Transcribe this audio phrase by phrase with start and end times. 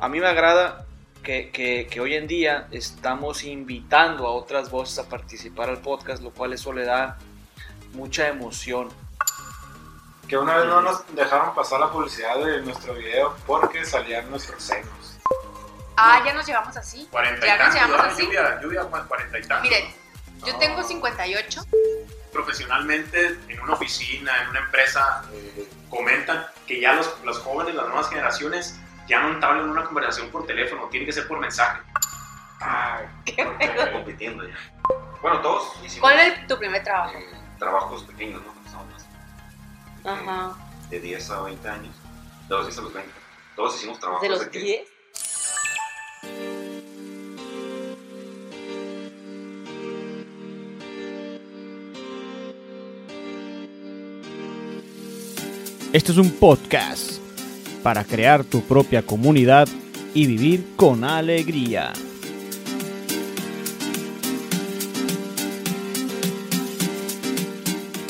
[0.00, 0.84] a mí me agrada
[1.22, 6.30] que, que, hoy en día estamos invitando a otras voces a participar al podcast, lo
[6.30, 7.18] cual eso le da
[7.92, 8.88] mucha emoción.
[10.28, 14.62] Que una vez no nos dejaron pasar la publicidad de nuestro video porque salían nuestros
[14.62, 15.18] senos.
[15.96, 17.08] Ah, ya nos llevamos así.
[17.10, 18.22] 40 ya nos llevamos así.
[18.22, 19.62] Lluvia, lluvia, 40 y tantos.
[19.62, 19.94] Miren,
[20.44, 21.62] yo tengo 58.
[22.32, 27.86] Profesionalmente, en una oficina, en una empresa, eh, comentan que ya los, los jóvenes, las
[27.86, 31.80] nuevas generaciones, ya no entablan una conversación por teléfono, tiene que ser por mensaje.
[32.60, 33.92] Ah, ¿Qué pedo?
[33.92, 34.56] compitiendo ya.
[35.22, 36.00] Bueno, todos hicimos.
[36.00, 37.16] ¿Cuál es tu primer trabajo?
[37.16, 37.26] Eh,
[37.58, 38.52] trabajos pequeños, ¿no?
[38.52, 39.06] Empezamos más.
[40.04, 40.56] Ajá.
[40.90, 41.94] De 10 a 20 años.
[42.48, 43.12] De los 10 a los 20.
[43.54, 44.22] Todos hicimos trabajos.
[44.22, 44.88] ¿De los 10?
[55.92, 57.25] Este es un podcast
[57.86, 59.68] para crear tu propia comunidad
[60.12, 61.92] y vivir con alegría.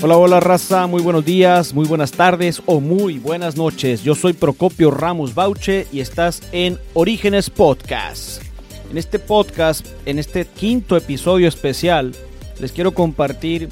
[0.01, 4.03] Hola, hola raza, muy buenos días, muy buenas tardes o muy buenas noches.
[4.03, 8.41] Yo soy Procopio Ramos Bauche y estás en Orígenes Podcast.
[8.91, 12.15] En este podcast, en este quinto episodio especial,
[12.61, 13.69] les quiero compartir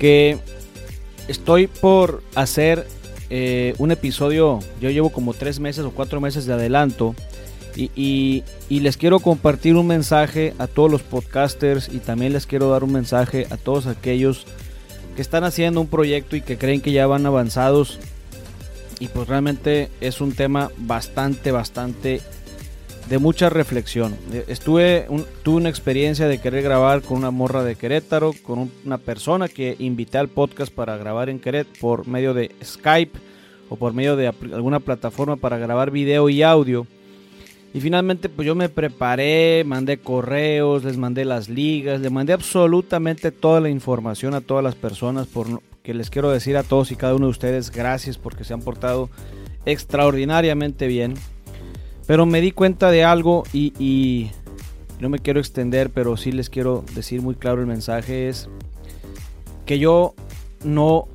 [0.00, 0.36] que
[1.28, 2.88] estoy por hacer
[3.30, 7.14] eh, un episodio, yo llevo como tres meses o cuatro meses de adelanto
[7.76, 12.82] y, les quiero compartir un mensaje a todos los podcasters y también les quiero dar
[12.82, 14.46] un mensaje a todos aquellos
[15.14, 17.98] que están haciendo un proyecto y que creen que ya van avanzados.
[19.00, 22.20] Y pues realmente es un tema bastante, bastante
[23.08, 24.16] de mucha reflexión.
[24.32, 25.06] Eh, estuve
[25.42, 29.76] tuve una experiencia de querer grabar con una morra de Querétaro, con una persona que
[29.78, 33.18] invité al podcast para grabar en Querétaro por medio de Skype
[33.68, 36.86] o por medio de alguna plataforma para grabar video y audio.
[37.74, 43.30] Y finalmente pues yo me preparé, mandé correos, les mandé las ligas, le mandé absolutamente
[43.30, 46.96] toda la información a todas las personas por que les quiero decir a todos y
[46.96, 49.08] cada uno de ustedes gracias porque se han portado
[49.64, 51.14] extraordinariamente bien.
[52.08, 54.30] Pero me di cuenta de algo y,
[54.98, 58.48] no me quiero extender, pero sí les quiero decir muy claro el mensaje es
[59.66, 60.14] que yo
[60.64, 61.06] no,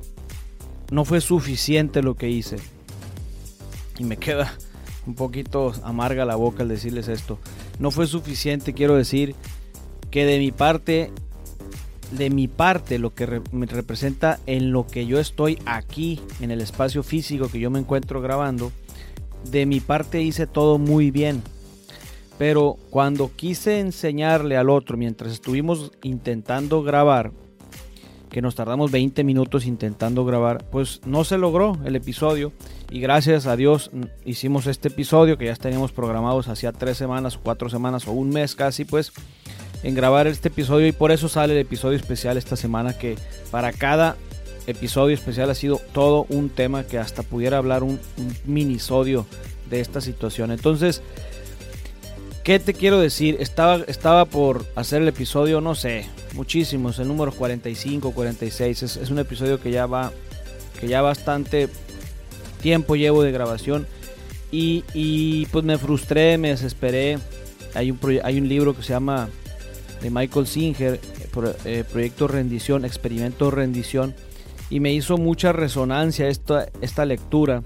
[0.91, 2.57] no fue suficiente lo que hice.
[3.97, 4.53] Y me queda
[5.07, 7.39] un poquito amarga la boca al decirles esto.
[7.79, 9.33] No fue suficiente, quiero decir
[10.11, 11.11] que de mi parte,
[12.11, 16.61] de mi parte, lo que me representa en lo que yo estoy aquí, en el
[16.61, 18.71] espacio físico que yo me encuentro grabando,
[19.51, 21.41] de mi parte hice todo muy bien.
[22.37, 27.31] Pero cuando quise enseñarle al otro, mientras estuvimos intentando grabar,
[28.33, 32.51] que nos tardamos 20 minutos intentando grabar, pues no se logró el episodio.
[32.89, 33.91] Y gracias a Dios
[34.25, 38.55] hicimos este episodio que ya teníamos programados hacía tres semanas, cuatro semanas o un mes
[38.55, 39.13] casi, pues
[39.83, 40.87] en grabar este episodio.
[40.87, 43.15] Y por eso sale el episodio especial esta semana que
[43.51, 44.17] para cada
[44.67, 47.99] episodio especial ha sido todo un tema que hasta pudiera hablar un,
[48.45, 49.25] minisodio
[49.69, 50.51] de esta situación.
[50.51, 51.01] Entonces,
[52.43, 53.37] ¿qué te quiero decir?
[53.39, 58.83] Estaba, estaba por hacer el episodio, no sé, muchísimos, el número 45, 46.
[58.83, 60.11] Es, un episodio que ya va,
[60.79, 61.69] que ya bastante
[62.61, 63.87] tiempo llevo de grabación.
[64.55, 67.17] Y, pues me frustré, me desesperé.
[67.73, 69.27] Hay un, hay un libro que se llama
[69.99, 70.99] de Michael Singer,
[71.65, 74.13] eh, Proyecto Rendición, Experimento Rendición
[74.73, 77.61] y me hizo mucha resonancia esta, esta lectura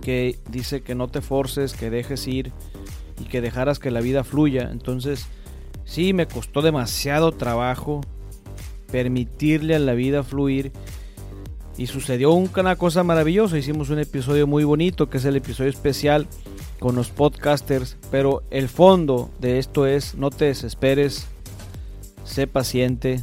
[0.00, 2.52] que dice que no te forces, que dejes ir
[3.20, 4.70] y que dejaras que la vida fluya.
[4.72, 5.26] Entonces,
[5.84, 8.00] sí, me costó demasiado trabajo
[8.90, 10.72] permitirle a la vida fluir.
[11.76, 13.58] Y sucedió una cosa maravillosa.
[13.58, 16.26] Hicimos un episodio muy bonito, que es el episodio especial
[16.78, 17.98] con los podcasters.
[18.10, 21.26] Pero el fondo de esto es, no te desesperes,
[22.24, 23.22] sé paciente,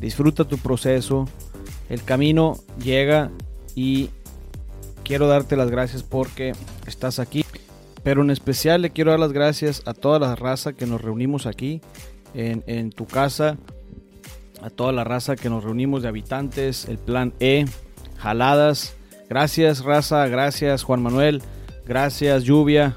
[0.00, 1.28] disfruta tu proceso,
[1.90, 3.30] el camino llega
[3.74, 4.08] y
[5.04, 6.52] quiero darte las gracias porque
[6.86, 7.44] estás aquí.
[8.02, 11.46] Pero en especial le quiero dar las gracias a toda la raza que nos reunimos
[11.46, 11.82] aquí
[12.32, 13.58] en, tu casa,
[14.62, 17.66] a toda la raza que nos reunimos de habitantes, el plan E,
[18.18, 18.94] jaladas.
[19.28, 21.42] Gracias raza, gracias Juan Manuel,
[21.86, 22.96] gracias Lluvia,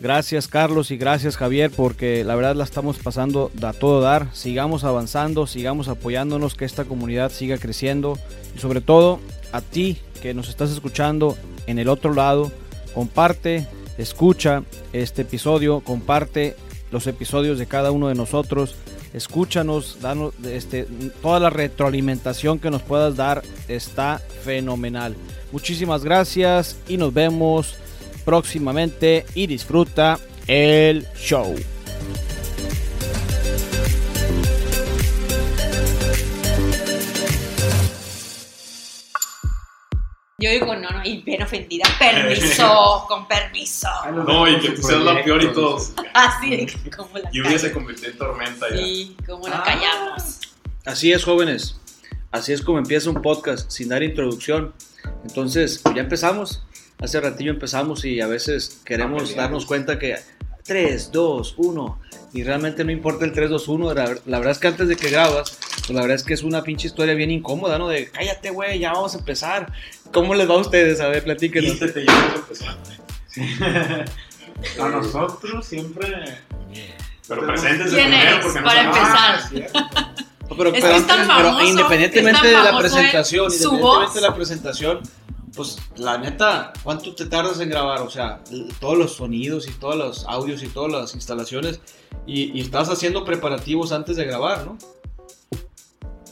[0.00, 4.28] Gracias Carlos y gracias Javier porque la verdad la estamos pasando a todo dar.
[4.32, 8.16] Sigamos avanzando, sigamos apoyándonos, que esta comunidad siga creciendo
[8.54, 9.18] y sobre todo
[9.50, 11.36] a ti que nos estás escuchando
[11.66, 12.52] en el otro lado,
[12.94, 13.66] comparte,
[13.98, 14.62] escucha
[14.92, 16.54] este episodio, comparte
[16.92, 18.76] los episodios de cada uno de nosotros,
[19.12, 20.86] escúchanos, danos este,
[21.20, 25.16] toda la retroalimentación que nos puedas dar está fenomenal.
[25.50, 27.76] Muchísimas gracias y nos vemos
[28.28, 31.56] próximamente y disfruta el show.
[40.40, 41.84] Yo digo, no, no, y bien ofendida.
[41.98, 43.88] Permiso, con permiso.
[44.12, 45.92] No, y que tú seas la peor y todos.
[46.14, 48.76] Así que, como la Lluvia se convirtió en tormenta ya.
[48.76, 49.62] Sí, como la Ah.
[49.64, 50.40] callamos.
[50.84, 51.80] Así es, jóvenes.
[52.30, 54.74] Así es como empieza un podcast, sin dar introducción.
[55.24, 56.62] Entonces, ya empezamos.
[57.00, 59.38] Hace ratillo empezamos y a veces queremos pelear.
[59.44, 60.16] darnos cuenta que
[60.64, 62.00] 3, 2, 1.
[62.34, 63.94] Y realmente no importa el 3, 2, 1.
[63.94, 66.42] La, la verdad es que antes de que grabas, pues la verdad es que es
[66.42, 67.88] una pinche historia bien incómoda, ¿no?
[67.88, 69.72] De cállate, güey, ya vamos a empezar.
[70.12, 71.00] ¿Cómo les va a ustedes?
[71.00, 71.76] A ver, platíquenos.
[71.76, 72.62] Y te te llevas
[74.80, 76.08] a nosotros siempre.
[77.28, 79.52] Pero preséntense ¿Quién primero porque no Para sabemos.
[79.52, 79.70] empezar.
[79.74, 80.14] Ah.
[80.48, 82.78] No, Pero, Es pero que es tan pero famoso, independientemente es tan de la él,
[82.78, 84.14] presentación, independientemente voz.
[84.14, 85.00] de la presentación,
[85.54, 88.02] pues la neta, ¿cuánto te tardas en grabar?
[88.02, 88.40] O sea,
[88.80, 91.80] todos los sonidos y todos los audios y todas las instalaciones
[92.26, 94.78] y, y estás haciendo preparativos antes de grabar, ¿no?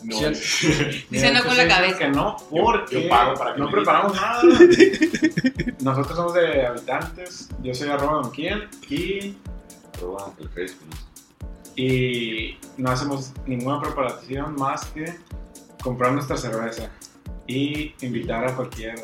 [0.06, 1.98] No, no con la cabeza.
[1.98, 4.42] Que no, porque yo pago para que no preparamos nada.
[5.80, 7.48] Nosotros somos de habitantes.
[7.62, 9.36] Yo soy arroba don Kiel y,
[9.96, 10.94] Arroba el Facebook.
[11.74, 15.14] y no hacemos ninguna preparación más que
[15.82, 16.90] comprar nuestra cerveza
[17.46, 18.94] y invitar a cualquier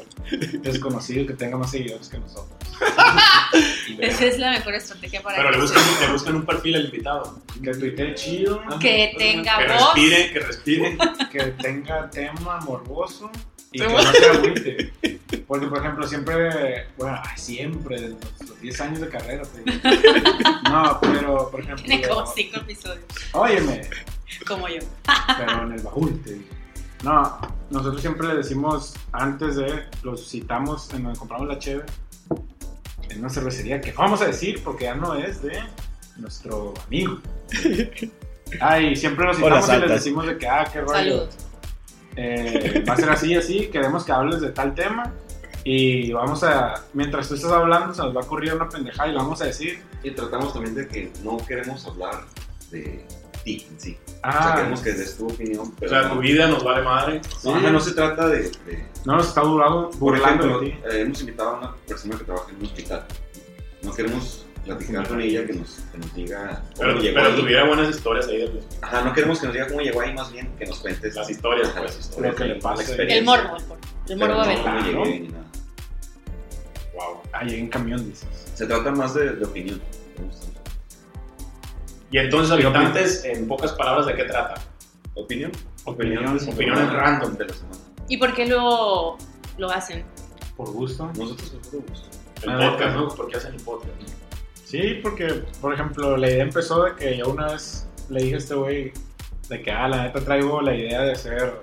[0.60, 2.58] desconocido que tenga más seguidores que nosotros.
[4.00, 7.38] Esa es la mejor estrategia para Pero le buscan, le buscan un perfil al invitado.
[7.62, 9.94] que tuitee chido, que tenga Que voz.
[9.94, 10.98] respire, que respire.
[11.30, 13.30] que tenga tema morboso
[13.70, 14.92] y que no se agüite.
[15.46, 17.98] Porque, por ejemplo, siempre, bueno, siempre,
[18.40, 19.88] los 10 años de carrera, te digo.
[20.70, 23.82] No, pero, por ejemplo, Tiene como cinco episodios, óyeme,
[24.46, 24.80] como yo.
[25.38, 26.44] pero en el baúl, te digo.
[27.02, 27.38] No,
[27.70, 31.84] nosotros siempre le decimos, antes de, los citamos en donde compramos la cheve,
[33.08, 35.58] en una cervecería que no vamos a decir porque ya no es de
[36.16, 37.18] nuestro amigo.
[38.60, 41.28] Ay, siempre los citamos y les decimos de que, ah, qué rollo.
[42.14, 45.12] Eh, va a ser así, así, queremos que hables de tal tema
[45.64, 49.12] y vamos a, mientras tú estás hablando, se nos va a ocurrir una pendejada y
[49.12, 49.82] la vamos a decir.
[50.02, 52.24] Y tratamos también de que no queremos hablar
[52.70, 53.06] de
[53.44, 53.98] ti en sí.
[54.06, 55.66] o sea, Ah, queremos que des tu opinión.
[55.68, 57.20] O Pero sea, no, tu vida nos vale madre.
[57.44, 58.42] no, no, no se trata de.
[58.42, 60.78] de- no nos está burlando, por ejemplo, de ti.
[60.90, 63.04] eh, hemos invitado a una persona que trabaja en un hospital.
[63.82, 67.40] No queremos platicar con ella, que nos, que nos diga cómo Pero, llegó pero ahí.
[67.40, 68.38] tuviera buenas historias ahí.
[68.38, 71.14] de- Ajá, no queremos que nos diga cómo llegó ahí, más bien que nos cuentes
[71.16, 71.96] Las historias, Ajá, pues.
[71.96, 73.18] las historias Lo que le experiencia.
[73.18, 73.78] El morbo, el morbo.
[74.08, 74.58] El morbo a no ver.
[74.62, 75.04] cómo Claro.
[75.04, 75.44] llegué ni nada.
[76.94, 77.22] Wow.
[77.32, 78.28] Ah, llegué en camión, dices.
[78.54, 79.82] Se trata más de, de opinión.
[80.18, 80.46] Me gusta.
[82.12, 84.54] Y entonces, habitantes, en pocas palabras, ¿de qué trata?
[85.14, 85.50] ¿Opinión?
[85.84, 86.46] Opiniones.
[86.46, 87.34] Opiniones random.
[87.36, 87.76] de la semana.
[88.08, 89.16] ¿Y por qué lo,
[89.58, 90.04] lo hacen?
[90.56, 91.10] Por gusto.
[91.16, 92.08] Nosotros nos gusto.
[92.42, 92.96] El Ah, podcast.
[92.96, 93.08] ¿no?
[93.08, 93.92] ¿Por qué hacen el podcast?
[94.64, 95.26] Sí, porque,
[95.60, 98.92] por ejemplo, la idea empezó de que yo una vez le dije a este güey
[99.48, 101.60] de que, ah, la neta traigo la idea de hacer,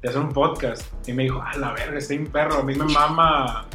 [0.00, 0.82] de hacer un podcast.
[1.08, 3.66] Y me dijo, ah, la verga, estoy un perro, a mí me mama,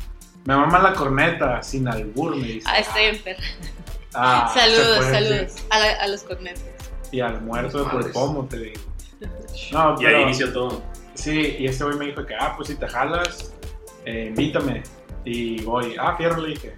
[0.45, 2.67] me mama la corneta, sin albur, me dice.
[2.69, 3.43] Ah, estoy en perra.
[4.13, 5.53] Ah, saludos, saludos.
[5.69, 6.63] A, la- a los cornetos.
[7.11, 8.81] Y al muerto de pulpomo, te digo.
[9.71, 10.83] No, Y ahí pero, inició todo.
[11.15, 13.51] sí, y este güey me dijo que, ah, pues si te jalas,
[14.05, 14.83] eh, invítame.
[15.25, 16.75] Y voy, ah, fierro, le dije.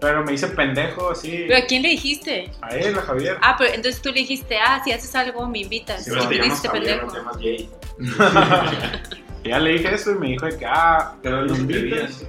[0.00, 1.44] Pero me hice pendejo así.
[1.48, 2.50] ¿Pero a quién le dijiste?
[2.62, 3.38] A él, a Javier.
[3.42, 6.04] Ah, pero entonces tú le dijiste, ah, si haces algo, me invitas.
[6.04, 7.06] Te llamas no pendejo.
[7.38, 7.68] te
[9.48, 11.94] ya le dije eso y me dijo que, ah, Pero él no se ¿me atrevía,
[11.96, 12.14] no invitas?
[12.16, 12.24] se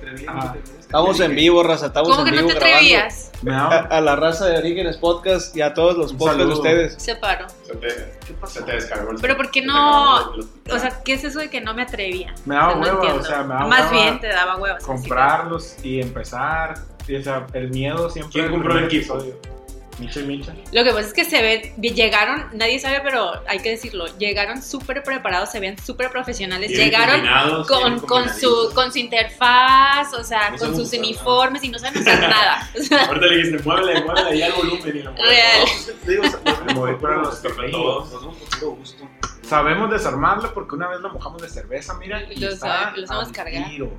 [0.87, 2.77] Estamos en vivo, raza, estamos ¿Cómo en que no vivo te grabando.
[2.95, 3.31] atrevías?
[3.41, 6.95] Me A, a la raza de Orígenes Podcast y a todos los podcasts de ustedes.
[6.97, 7.45] Se paró.
[7.63, 7.89] Se te,
[8.47, 10.31] se te descargó el Pero ¿por qué no?
[10.31, 12.33] O sea, ¿qué es eso de que no me atrevía?
[12.45, 13.19] me daba hueva, entiendo.
[13.19, 14.83] o sea, me daba Más hueva bien te daba huevos.
[14.83, 16.75] comprarlos y empezar.
[17.05, 18.39] Y, o sea, el miedo siempre.
[18.41, 19.15] ¿Quién compró el equipo?
[19.17, 19.35] episodio.
[19.99, 20.53] Micha y Micha.
[20.71, 24.61] Lo que pasa es que se ve, llegaron, nadie sabe, pero hay que decirlo, llegaron
[24.61, 30.23] súper preparados, se ven súper profesionales, Vienen llegaron con, con, su, con su interfaz, o
[30.23, 32.69] sea, No con sus usar uniformes y no saben usar nada.
[32.79, 35.67] O sea, Ahorita le dijiste, muévele, muévele ahí al volumen y lo mueve Real.
[36.05, 36.23] digo,
[36.67, 39.03] vemos para los todos, nos puro gusto.
[39.41, 42.21] Sabemos desarmarlo porque una vez lo mojamos de cerveza, mira.
[42.31, 43.69] Y Lo sabe- lo sabemos cargar.
[43.69, 43.91] tiro.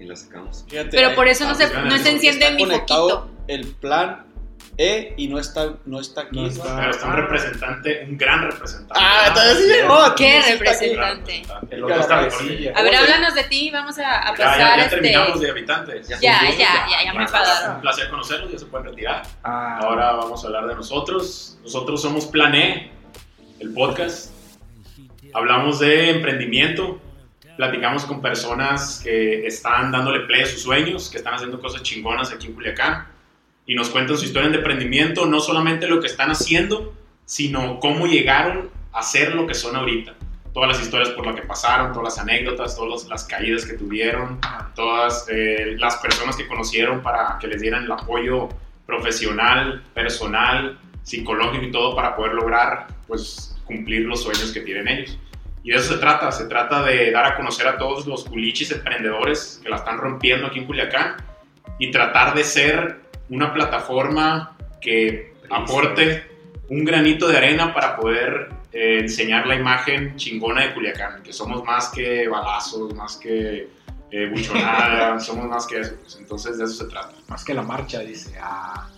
[0.00, 0.64] Y la sacamos.
[0.68, 3.44] Fíjate, pero por eso no se, Ah, no se está enciende mi conectado foquito.
[3.48, 4.24] el plan
[4.80, 6.40] E y no está, no está aquí.
[6.40, 6.76] No está.
[6.76, 8.94] Pero está un representante, un gran representante.
[8.96, 9.68] Ah, entonces sí sí.
[9.70, 10.14] llegó.
[10.14, 11.42] ¿Qué representante?
[11.70, 12.18] El Ya otro está.
[12.78, 14.94] A ver, háblanos de ti, vamos a, a Ya, pasar ya, ya este...
[14.94, 16.08] terminamos de habitantes.
[16.08, 17.74] Ya, ya, ya, ya me enfadaron.
[17.74, 19.22] Un placer conocerlos, ya se pueden retirar.
[19.42, 21.58] Ah, Ahora vamos a hablar de nosotros.
[21.64, 22.92] Nosotros somos Plan E,
[23.58, 24.30] el podcast.
[25.34, 27.00] Hablamos de emprendimiento,
[27.56, 32.30] platicamos con personas que están dándole play a sus sueños, que están haciendo cosas chingonas
[32.32, 33.17] aquí en Culiacán
[33.68, 36.94] y nos cuentan su historia de emprendimiento, no solamente lo que están haciendo,
[37.26, 40.14] sino cómo llegaron a ser lo que son ahorita.
[40.54, 44.40] Todas las historias por las que pasaron, todas las anécdotas, todas las caídas que tuvieron,
[44.74, 48.48] todas eh, las personas que conocieron para que les dieran el apoyo
[48.86, 55.18] profesional, personal, psicológico y todo para poder lograr pues cumplir los sueños que tienen ellos.
[55.62, 58.70] Y de eso se trata, se trata de dar a conocer a todos los culichis
[58.70, 61.16] emprendedores que la están rompiendo aquí en Culiacán
[61.78, 66.24] y tratar de ser una plataforma que aporte
[66.68, 71.64] un granito de arena para poder eh, enseñar la imagen chingona de Culiacán, que somos
[71.64, 73.68] más que balazos, más que
[74.10, 75.94] eh, buchonada, somos más que eso.
[76.02, 77.14] pues, entonces de eso se trata.
[77.28, 78.34] Más que la marcha, dice.
[78.40, 78.88] Ah.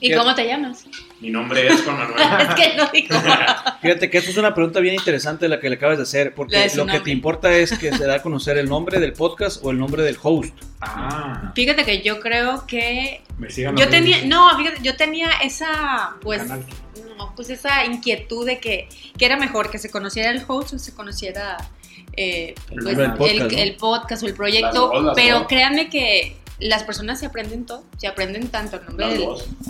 [0.00, 0.86] ¿Y cómo te llamas?
[1.20, 2.18] Mi nombre es Juan Manuel.
[2.48, 3.14] es que no digo.
[3.82, 6.56] Fíjate que esto es una pregunta bien interesante la que le acabas de hacer, porque
[6.56, 7.12] lo que te nombre.
[7.12, 10.16] importa es que se da a conocer el nombre del podcast o el nombre del
[10.22, 10.54] host.
[10.80, 11.52] Ah.
[11.54, 16.42] Fíjate que yo creo que Me sigan yo tenía, no, fíjate, yo tenía esa, pues,
[16.42, 16.64] Canal.
[17.18, 18.88] no, pues esa inquietud de que,
[19.18, 21.58] que era mejor que se conociera el host o se conociera
[22.16, 23.58] eh, El pues, podcast, el, ¿no?
[23.58, 28.08] el podcast o el proyecto, las pero créanme que las personas se aprenden todo, se
[28.08, 29.20] aprenden tanto el nombre del-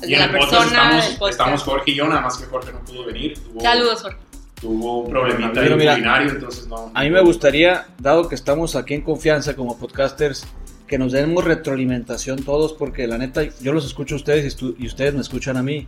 [0.00, 3.38] de Y la persona, estamos, Jorge y yo, nada más que Jorge no pudo venir.
[3.38, 4.18] Tuvo, Saludos, Jorge.
[4.60, 6.90] Tuvo un problemita Pero ahí mira, culinario, entonces no.
[6.94, 10.46] A mí me gustaría, dado que estamos aquí en confianza como podcasters,
[10.86, 14.86] que nos demos retroalimentación todos, porque la neta, yo los escucho a ustedes y, y
[14.86, 15.86] ustedes me escuchan a mí.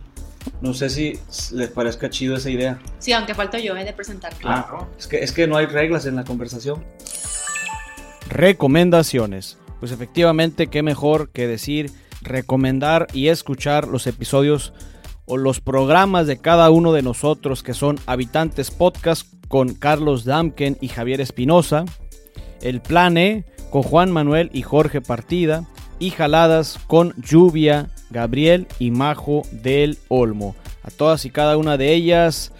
[0.61, 1.19] No sé si
[1.53, 2.79] les parezca chido esa idea.
[2.99, 4.33] Sí, aunque falto yo eh, de presentar.
[4.35, 4.89] Claro.
[4.97, 6.83] Es que, es que no hay reglas en la conversación.
[8.29, 9.57] Recomendaciones.
[9.79, 14.73] Pues efectivamente, qué mejor que decir recomendar y escuchar los episodios
[15.25, 20.77] o los programas de cada uno de nosotros que son Habitantes Podcast con Carlos Damken
[20.81, 21.85] y Javier Espinosa,
[22.61, 25.65] El Plane con Juan Manuel y Jorge Partida
[25.99, 30.55] y Jaladas con Lluvia, Gabriel y Majo del Olmo.
[30.83, 32.51] A todas y cada una de ellas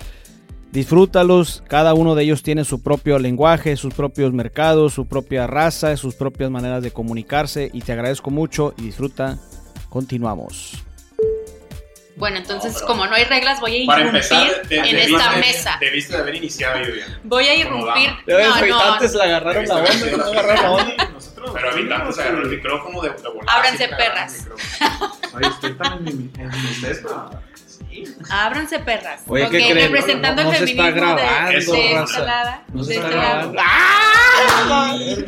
[0.72, 5.98] Disfrútalos, cada uno de ellos tiene su propio lenguaje, sus propios mercados, su propia raza,
[5.98, 9.38] sus propias maneras de comunicarse y te agradezco mucho y disfruta.
[9.89, 10.81] Continuamos.
[12.15, 14.96] Bueno, entonces, No, como no hay reglas, voy a Para irrumpir empezar, de- de- en
[14.96, 15.77] debiste esta de- mesa.
[15.81, 17.20] Debiste de haber iniciado yo ya.
[17.25, 18.10] Voy a irrumpir.
[18.27, 21.08] No, no, habitantes le agarraron la onda, no agarraron la onda.
[21.41, 21.53] Nosotros.
[21.53, 24.33] Pero habitantes agarró el micrófono de, de volada, Ábranse, perras.
[24.39, 25.12] micrófono.
[25.36, 26.31] Oye, estoy tan en mi.
[27.91, 28.05] Sí.
[28.29, 29.21] ábranse perras.
[29.27, 29.77] Oye, ¿qué creen?
[29.91, 31.57] representando No- no el se está feminismo de- grabando, de,
[31.98, 32.62] esta raza.
[32.74, 33.51] No se de está este lado.
[33.51, 35.25] grabando.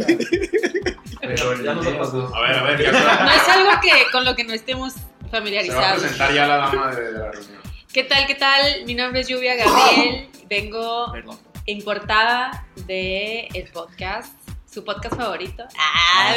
[1.22, 2.36] Pero ya nos ha pasado.
[2.36, 4.93] A ver, a ver, ya se, No es algo que con lo que no estemos
[4.93, 6.01] se va a familiarizados.
[6.01, 7.62] presentar ya la dama de, de la reunión.
[7.93, 8.25] ¿Qué tal?
[8.27, 8.86] ¿Qué tal?
[8.86, 10.29] Mi nombre es Lluvia Gabriel.
[10.50, 11.39] Vengo Perdón.
[11.65, 14.34] importada de el podcast,
[14.74, 15.63] su podcast favorito.
[15.77, 16.34] Ah,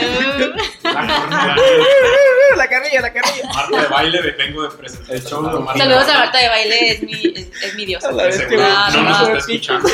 [2.57, 3.49] La carrilla, la carrilla.
[3.52, 5.14] Marta de baile, de- vengo de presentar.
[5.16, 5.76] El show de Omar.
[5.78, 8.11] Saludos a Marta de Baile, es mi, es, es mi diosa.
[8.11, 9.37] No, no no, nos no.
[9.37, 9.88] está escuchando.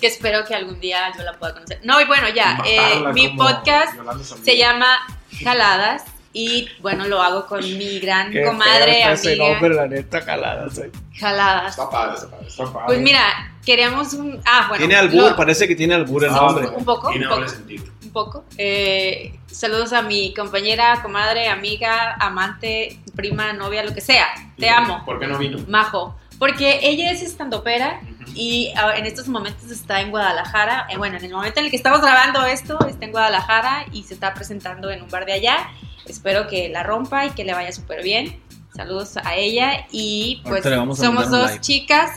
[0.00, 1.80] Que espero que algún día yo la pueda conocer.
[1.84, 3.94] No, y bueno, ya, eh, mi podcast
[4.44, 4.98] se llama
[5.42, 9.48] Jaladas y bueno, lo hago con mi gran Qué comadre, ese amiga.
[9.50, 10.78] nombre, la neta, jaladas.
[10.78, 10.90] eh.
[11.18, 11.70] Jaladas.
[11.70, 12.46] Está padre, está padre.
[12.48, 12.86] Está padre.
[12.86, 13.20] Pues mira,
[13.64, 14.40] queríamos un...
[14.44, 14.78] Ah, bueno.
[14.86, 16.68] Tiene albur, lo- parece que tiene albur el Ah, nombre.
[16.68, 17.48] Un poco, Tiene un poco.
[17.48, 17.84] sentido.
[18.04, 18.44] un poco.
[18.56, 24.26] Eh, saludos a mi compañera, comadre, amiga, amante, prima, novia, lo que sea.
[24.58, 25.58] Te amo, ¿Por qué no vino?
[25.68, 26.16] Majo.
[26.38, 28.00] Porque ella es estandopera
[28.34, 30.86] y ah, en estos momentos está en Guadalajara.
[30.88, 34.04] Eh, bueno, en el momento en el que estamos grabando esto, está en Guadalajara y
[34.04, 35.68] se está presentando en un bar de allá.
[36.06, 38.40] Espero que la rompa y que le vaya súper bien.
[38.78, 41.60] Saludos a ella y pues somos dos like.
[41.62, 42.12] chicas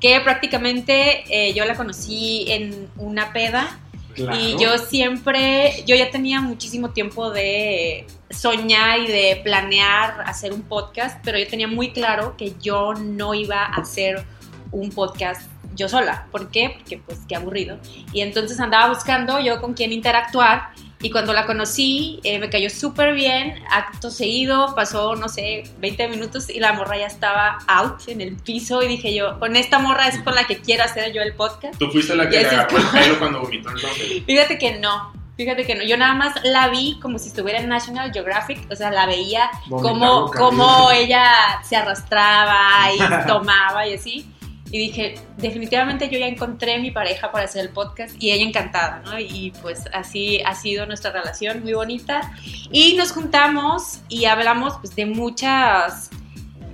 [0.00, 3.78] que prácticamente eh, yo la conocí en una peda
[4.14, 4.34] Claro.
[4.40, 10.62] y yo siempre, yo ya tenía muchísimo tiempo de soñar y de planear hacer un
[10.62, 14.24] podcast, pero yo tenía muy claro que yo no iba a hacer
[14.72, 15.42] un podcast
[15.74, 16.28] yo sola.
[16.32, 16.76] ¿Por qué?
[16.78, 17.78] Porque pues qué aburrido.
[18.14, 22.70] Y entonces andaba buscando yo con quién interactuar y cuando la conocí eh, me cayó
[22.70, 23.62] súper bien.
[23.70, 28.36] Acto seguido pasó, no sé, 20 minutos y la morra ya estaba out en el
[28.36, 31.34] piso y dije yo, con esta morra es con la que quiero hacer yo el
[31.34, 31.78] podcast.
[31.78, 34.22] Tú fuiste la que le agarró el pelo cuando vomitó entonces.
[34.26, 35.12] Fíjate que no.
[35.36, 38.74] Fíjate que no, yo nada más la vi como si estuviera en National Geographic, o
[38.74, 44.26] sea, la veía como, como ella se arrastraba y tomaba y así.
[44.70, 49.02] Y dije, definitivamente yo ya encontré mi pareja para hacer el podcast y ella encantada,
[49.04, 49.18] ¿no?
[49.18, 52.32] Y pues así ha sido nuestra relación, muy bonita.
[52.72, 56.10] Y nos juntamos y hablamos pues de muchas,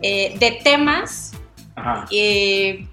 [0.00, 1.32] eh, de temas
[2.10, 2.86] eh,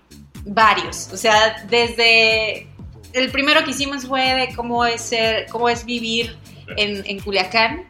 [0.45, 2.67] varios, o sea, desde
[3.13, 6.37] el primero que hicimos fue de cómo es ser, cómo es vivir
[6.77, 7.87] en, en Culiacán.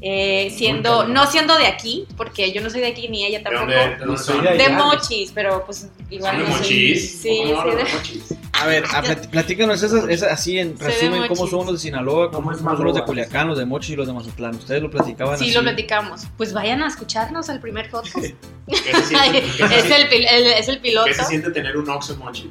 [0.00, 3.44] Eh, siendo, no siendo de aquí, porque yo no soy de aquí ni ella ¿De
[3.44, 3.66] tampoco.
[3.66, 7.20] de soy de mochis, pero pues igual ¿Son de no soy- mochis?
[7.22, 8.34] Sí, ¿Cómo sí, de- mochis?
[8.52, 12.30] A ver, a plat- platícanos esas, esas así en resumen cómo son los de Sinaloa,
[12.30, 13.02] cómo ¿Cómo es son los de?
[13.04, 14.56] Culiacán, los de Mochis y los de Mazatlán.
[14.56, 15.54] Ustedes lo platicaban Sí, así.
[15.54, 16.22] lo platicamos.
[16.36, 18.16] Pues vayan a escucharnos al primer podcast.
[18.66, 21.06] ¿Qué se siente, qué se es, el, es el piloto.
[21.06, 22.46] qué se siente tener un Oxxo mochis?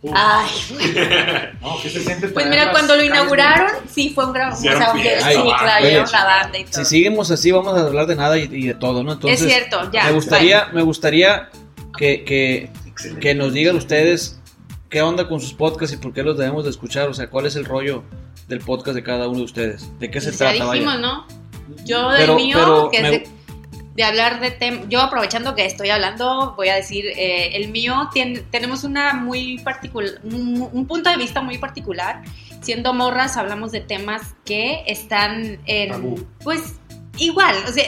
[0.00, 0.48] Uf, Ay,
[1.60, 4.52] no, ¿qué se siente pues mira, cuando lo inauguraron, sí fue un gran.
[4.52, 6.84] O Hicieron sea, fiesta, sí, banda, claro, oye, llevaron la banda y todo.
[6.84, 9.12] Si seguimos así, vamos a hablar de nada y, y de todo, ¿no?
[9.14, 10.04] Entonces, es cierto, ya.
[10.04, 11.48] me gustaría, me gustaría
[11.96, 12.70] que, que,
[13.20, 14.38] que nos digan ustedes
[14.88, 17.08] qué onda con sus podcasts y por qué los debemos de escuchar.
[17.08, 18.04] O sea, cuál es el rollo
[18.46, 19.88] del podcast de cada uno de ustedes.
[19.98, 20.64] ¿De qué se Pues ya trata?
[20.66, 20.80] Vaya?
[20.80, 21.26] dijimos, ¿no?
[21.84, 23.28] Yo del Pero- mío, pero que es me- de,
[23.98, 24.88] de hablar de temas.
[24.88, 29.58] Yo aprovechando que estoy hablando, voy a decir, eh, el mío tiene, tenemos una muy
[29.58, 32.22] particular, un, un punto de vista muy particular.
[32.60, 35.90] Siendo morras, hablamos de temas que están en.
[35.90, 36.26] Tabú.
[36.44, 36.76] Pues
[37.16, 37.84] igual, o sea.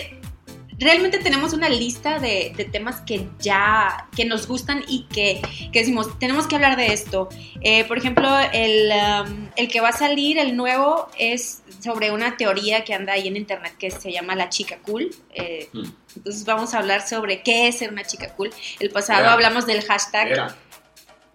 [0.80, 5.80] Realmente tenemos una lista de, de temas que ya, que nos gustan y que, que
[5.80, 7.28] decimos, tenemos que hablar de esto.
[7.60, 12.36] Eh, por ejemplo, el, um, el que va a salir, el nuevo, es sobre una
[12.38, 15.14] teoría que anda ahí en internet que se llama la chica cool.
[15.34, 15.84] Eh, Mm.
[16.16, 18.50] Entonces vamos a hablar sobre qué es ser una chica cool.
[18.80, 19.32] El pasado Era.
[19.32, 20.56] hablamos del hashtag, Era.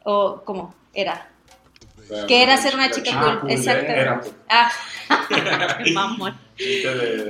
[0.03, 0.75] o ¿cómo?
[0.93, 1.29] Era.
[2.27, 3.39] ¿Qué era ser una chica cool?
[3.41, 3.91] cool, Exacto.
[3.91, 4.21] Era.
[4.49, 4.71] Ah,
[5.93, 6.37] mamón.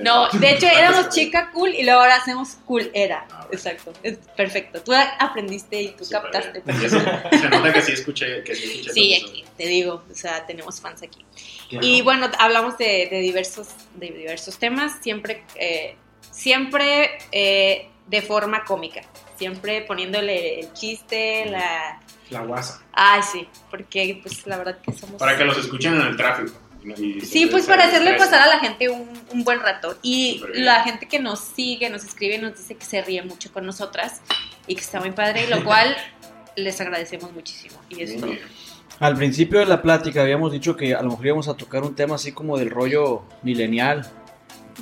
[0.04, 3.26] No, de hecho éramos chica cool y luego ahora hacemos cool era.
[3.32, 3.48] Ah.
[3.52, 3.94] Exacto.
[4.04, 4.82] Es perfecto.
[4.82, 6.62] Tú aprendiste y tú captaste.
[6.80, 8.44] se nota que sí escuché.
[8.44, 11.26] Que sí, escuché Sí, aquí, te digo, o sea, tenemos fans aquí.
[11.70, 15.96] Y bueno, hablamos de, de diversos, de diversos temas, siempre, eh,
[16.32, 19.02] siempre eh, de forma cómica,
[19.38, 22.02] siempre poniéndole el chiste, la...
[22.30, 22.82] La guasa.
[22.94, 25.18] Ay, sí, porque pues la verdad que somos...
[25.18, 26.54] Para que los escuchen en el tráfico.
[27.24, 29.98] Sí, pues para hacerle pasar a la gente un, un buen rato.
[30.04, 33.66] Y la gente que nos sigue, nos escribe, nos dice que se ríe mucho con
[33.66, 34.22] nosotras
[34.68, 35.96] y que está muy padre, y lo cual
[36.56, 37.76] les agradecemos muchísimo.
[37.90, 38.32] Y es todo.
[39.00, 41.96] Al principio de la plática habíamos dicho que a lo mejor íbamos a tocar un
[41.96, 44.10] tema así como del rollo milenial.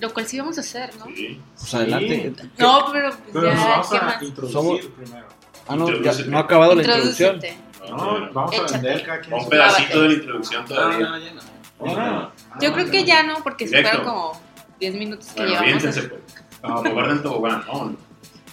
[0.02, 1.06] Lo cual sí vamos a hacer, ¿no?
[1.06, 1.40] Sí.
[1.56, 1.76] Pues Sí.
[1.78, 2.34] adelante.
[2.58, 4.24] No, pero pues Pero nos ya, vamos ¿qué a más?
[4.24, 5.28] introducir Somos- primero.
[5.68, 7.36] Ah, no, ya- no ha acabado la introducción.
[7.36, 7.64] Introdúcete.
[7.90, 8.74] No, vamos a Échate.
[8.74, 10.00] vender cada quien Un pedacito Lávate.
[10.00, 11.00] de la introducción todavía.
[11.10, 11.42] No, ya no.
[11.86, 14.42] Ah, Yo ah, creo que ya no, porque se fueron como
[14.80, 15.74] 10 minutos que Bueno, llevamos.
[15.74, 16.22] aviéntense, pues.
[16.64, 17.64] No, Como guarden tobogán.
[17.68, 17.96] No,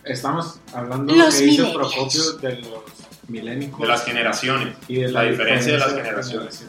[0.04, 1.64] Estamos hablando Los que dice.
[1.72, 2.80] Procopio de los
[3.28, 4.74] milénicos de las generaciones.
[4.88, 6.64] y de la diferencia de las generaciones.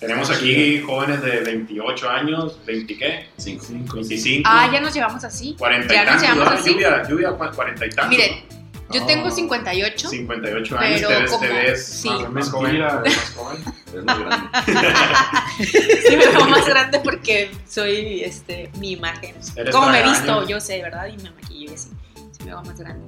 [0.00, 3.64] Tenemos aquí jóvenes de 28 años, 20 qué, Cinco.
[3.68, 3.94] Cinco.
[3.96, 5.54] 25, Ah, ya nos llevamos así.
[5.58, 6.22] 40 ya y nos tantos.
[6.34, 6.60] llevamos ¿no?
[6.60, 6.70] así.
[6.72, 8.08] Lluvia, lluvia, ¿cu- 40 y tantos.
[8.08, 8.44] Miren,
[8.90, 9.06] yo No.
[9.06, 10.08] tengo 58.
[10.08, 12.08] 58 años, pero te ves, como- te ves sí.
[12.10, 12.78] más, más joven.
[12.80, 13.64] Más joven.
[13.94, 14.48] Es más grande.
[16.08, 19.34] Sí, me veo más grande porque soy este, mi imagen.
[19.70, 21.06] Como me he visto, yo sé, ¿verdad?
[21.08, 21.90] Y me maquillo y así.
[22.14, 23.06] Sí, me veo más grande.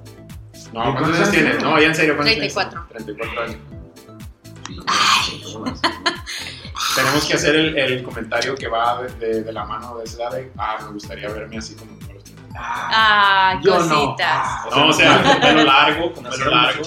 [0.73, 1.63] No, ¿cuántos años tienes?
[1.63, 2.55] No, ya en serio, ¿cuántos tienes?
[2.55, 2.87] 34.
[2.91, 3.57] 34 años.
[6.97, 10.23] Tenemos que hacer el, el comentario que va de, de- de la mano de esa
[10.23, 12.24] edad de, ah, me gustaría verme así como los.
[12.57, 13.89] Ah, Yo no.
[13.89, 14.29] cositas.
[14.31, 16.83] Ah, No, o sea, con pelo largo, con pelo largo.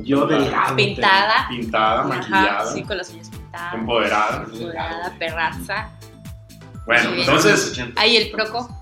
[0.00, 0.76] Yo delgado.
[0.76, 1.48] Pintada.
[1.48, 3.74] pintada, Ajá, maquillada, sí, con las uñas pintadas.
[3.74, 4.46] empoderada.
[4.52, 5.88] Dorada, perraza.
[6.86, 8.74] Bueno, entonces, Ahí el proco.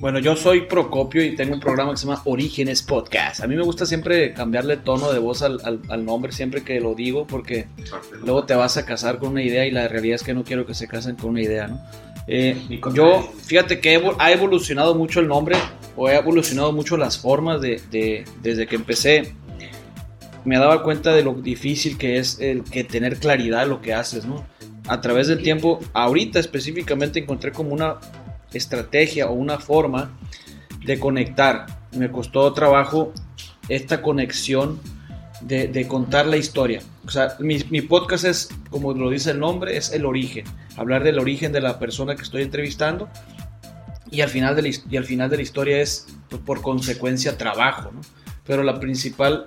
[0.00, 3.40] Bueno, yo soy Procopio y tengo un programa que se llama Orígenes Podcast.
[3.42, 6.78] A mí me gusta siempre cambiarle tono de voz al, al- al nombre siempre que
[6.78, 7.66] lo digo porque
[8.22, 10.66] luego te vas a casar con una idea y la realidad es que no quiero
[10.66, 11.80] que se casen con una idea, ¿no?
[12.28, 12.56] Eh,
[12.94, 15.56] yo, fíjate que ha evolucionado mucho el nombre
[15.96, 19.34] o ha evolucionado mucho las formas de, de- desde que empecé.
[20.44, 23.94] Me daba cuenta de lo difícil que es el que tener claridad en lo que
[23.94, 24.44] haces, ¿no?
[24.86, 27.96] A través del tiempo, ahorita específicamente encontré como una
[28.52, 30.16] estrategia o una forma
[30.84, 31.66] de conectar.
[31.92, 33.12] Me costó trabajo
[33.68, 34.80] esta conexión
[35.40, 36.80] de, de contar la historia.
[37.08, 40.44] O sea, mi, mi podcast es, como lo dice el nombre, es el origen.
[40.76, 43.08] Hablar del origen de la persona que estoy entrevistando.
[44.10, 47.38] Y al final de la, y al final de la historia es, pues, por consecuencia,
[47.38, 47.92] trabajo.
[47.94, 48.02] ¿no?
[48.46, 49.46] Pero la principal,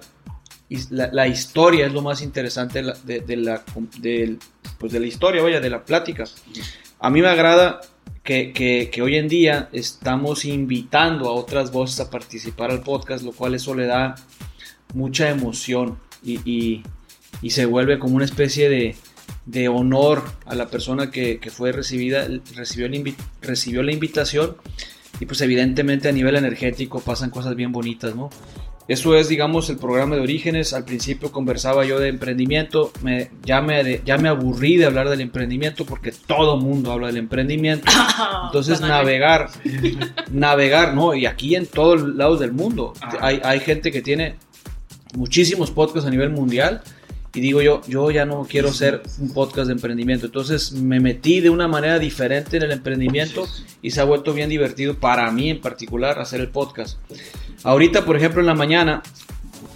[0.90, 3.62] la, la historia es lo más interesante de de, de la,
[4.00, 4.40] del-
[4.80, 6.24] pues, de la historia, vaya, de la plática.
[7.00, 7.82] A mí me agrada
[8.24, 13.24] que, que- que hoy en día estamos invitando a otras voces a participar al podcast,
[13.24, 14.16] lo cual eso le da
[14.96, 16.84] mucha emoción y, y-
[17.42, 18.96] y se vuelve como una especie de,
[19.46, 24.56] de honor a la persona que, que fue recibida, recibió, el invi- recibió la invitación
[25.20, 28.30] y pues evidentemente a nivel energético pasan cosas bien bonitas, ¿no?
[28.88, 30.74] Eso es, digamos, el programa de Orígenes.
[30.74, 32.92] Al principio conversaba yo de emprendimiento.
[33.04, 37.18] Me, ya, me, ya me aburrí de hablar del emprendimiento porque todo mundo habla del
[37.18, 37.90] emprendimiento.
[38.48, 39.50] Entonces, navegar,
[40.32, 41.14] navegar, ¿no?
[41.16, 42.94] Y aquí en todos lados del mundo.
[43.00, 43.18] Ajá.
[43.22, 44.36] Hay, hay gente que tiene
[45.14, 46.82] muchísimos podcasts a nivel mundial.
[47.34, 50.26] Y digo yo, yo ya no quiero hacer un podcast de emprendimiento.
[50.26, 53.48] Entonces me metí de una manera diferente en el emprendimiento
[53.82, 56.98] y se ha vuelto bien divertido para mí en particular hacer el podcast.
[57.64, 59.02] Ahorita, por ejemplo, en la mañana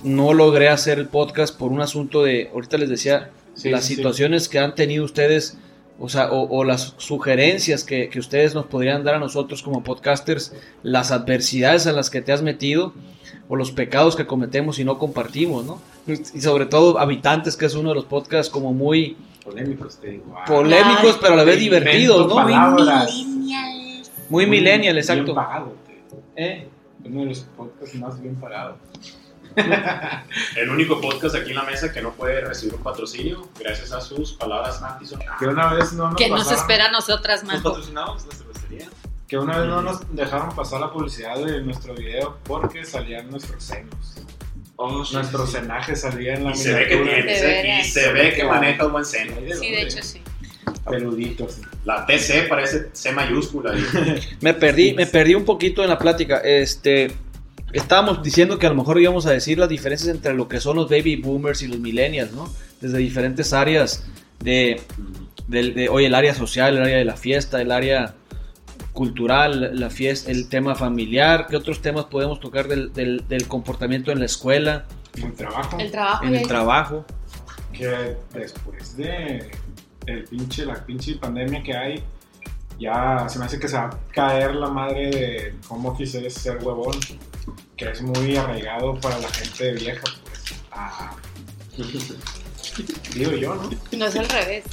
[0.03, 3.89] no logré hacer el podcast por un asunto de, ahorita les decía, Sí, las sí,
[3.89, 3.95] sí.
[3.95, 5.57] situaciones que han tenido ustedes,
[5.99, 9.83] o sea, o, o las sugerencias que, que ustedes nos podrían dar a nosotros como
[9.83, 10.53] podcasters,
[10.83, 12.93] las adversidades a las que te has metido
[13.47, 15.79] o los pecados que cometemos y no compartimos, ¿no?
[16.07, 20.35] Y sobre todo habitantes, que es uno de los podcasts como muy Polémicos, te digo.
[20.35, 22.33] Ah, polémicos, Ay, pero a la vez divertidos, ¿no?
[22.33, 23.13] palabras.
[23.13, 24.11] Millennials.
[24.27, 25.35] Muy millennial, Bien exacto.
[25.35, 26.23] pagado, te digo.
[26.35, 26.67] ¿Eh?
[27.05, 28.77] Uno de los podcasts más bien pagados.
[30.55, 34.01] El único podcast aquí en la mesa que no puede recibir un patrocinio gracias a
[34.01, 35.05] sus palabras anti
[35.39, 37.69] Que una vez no nos Que nos espera a nosotras, ¿Nos Majo.
[37.69, 38.89] patrocinamos la cervecería?
[39.27, 43.63] Que una vez no nos dejaron pasar la publicidad de nuestro video porque salían nuestros
[43.63, 44.15] senos.
[44.77, 47.83] Oh, sí, Nuestro sí, cenaje salía en la Y se ve que tiene, se- y
[47.85, 49.33] se ve que maneja un buen seno.
[49.59, 50.21] Sí, de hecho sí.
[50.89, 51.59] Peluditos.
[51.85, 53.73] La TC parece C mayúscula.
[54.41, 56.39] Me perdí, me perdí un poquito en la plática.
[56.43, 57.11] Este,
[57.77, 60.75] estábamos diciendo que a lo mejor íbamos a decir las diferencias entre lo que son
[60.77, 62.49] los baby boomers y los millennials, ¿no?
[62.81, 64.05] Desde diferentes áreas
[64.39, 64.81] de,
[65.89, 68.15] hoy el área social, el área de la fiesta, el área
[68.93, 71.47] cultural, la fiesta, el tema familiar.
[71.49, 74.85] ¿Qué otros temas podemos tocar del, del- del comportamiento en la escuela,
[75.17, 75.77] En el trabajo.
[75.79, 76.25] El trabajo.
[76.25, 77.05] en el trabajo?
[77.73, 79.51] que después de
[80.05, 82.03] el pinche, la pinche pandemia que hay,
[82.79, 86.33] ya se me hace que se va a caer la madre de cómo office es
[86.33, 86.97] ser huevón,
[87.77, 90.41] que es muy arraigado para la gente vieja, pues.
[90.71, 91.15] Ah.
[93.13, 93.69] Digo yo, ¿no?
[93.97, 94.63] No es al revés.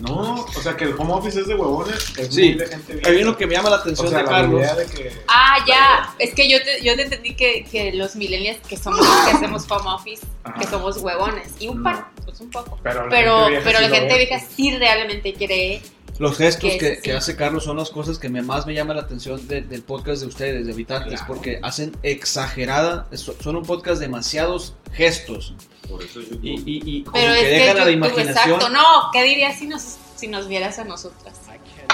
[0.00, 2.50] No, o sea que el home office es de huevones, es Sí.
[2.50, 3.10] muy de gente vieja.
[3.10, 4.60] Hay uno que me llama la o atención sea, de la Carlos.
[4.60, 6.14] idea de que Ah, ya.
[6.20, 9.30] Es que yo te, yo te entendí que, que los millennials que somos los que
[9.32, 10.60] hacemos home office, Ajá.
[10.60, 11.48] que somos huevones.
[11.58, 12.78] Y un par, pues un poco.
[12.84, 14.18] pero la Pero, gente vieja pero sí la lo gente ve.
[14.26, 15.82] vieja sí realmente cree.
[16.20, 17.02] Los gestos Que que, sí.
[17.02, 19.82] que hace Carlos son las cosas que me, más me llama la atención de- del
[19.82, 21.26] podcast de ustedes, de Habitantes, Claro.
[21.26, 25.54] porque hacen exagerada, so- son un podcast demasiados gestos
[25.88, 26.36] Por eso yo.
[26.42, 28.28] y, y, y como Pero que es que dejan a la imaginación.
[28.50, 28.68] exacto.
[28.68, 31.34] No, ¿qué dirías si nos, si nos vieras a nosotras?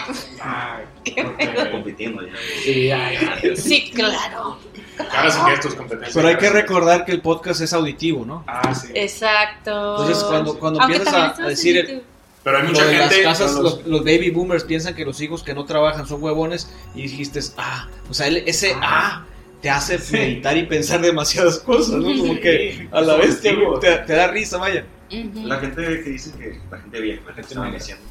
[0.42, 2.32] Ay, Qué porque- compitiendo ya.
[2.64, 3.56] Sí, ay, ay.
[3.56, 4.58] Sí, claro.
[4.96, 6.12] Caras y gestos, competencia.
[6.14, 8.44] Pero hay que recordar que el podcast es auditivo, ¿no?
[8.46, 8.88] Ah, sí.
[8.94, 9.92] Exacto.
[10.00, 12.02] Entonces cuando, cuando Aunque empiezas a, decir el-.
[12.46, 13.24] Pero hay lo mucha de las gente.
[13.24, 16.70] casas, son los- los, baby boomers piensan que los hijos que no trabajan son huevones
[16.94, 19.24] y dijiste, ah, o sea, el- ese ah,
[19.60, 22.04] te hace meditar y pensar demasiadas cosas, ¿no?
[22.16, 24.86] Como que a la vez te, te- te da risa, vaya.
[25.10, 25.44] Ujú.
[25.44, 28.04] La gente que dice que la gente vieja, la gente diciendo.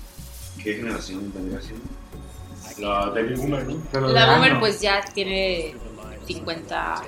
[0.62, 1.86] ¿Qué generación vendría siendo?
[2.80, 3.78] La baby boomer, ¿no?
[3.90, 5.76] Pero de La boomer pues ya tiene
[6.28, 7.04] 50.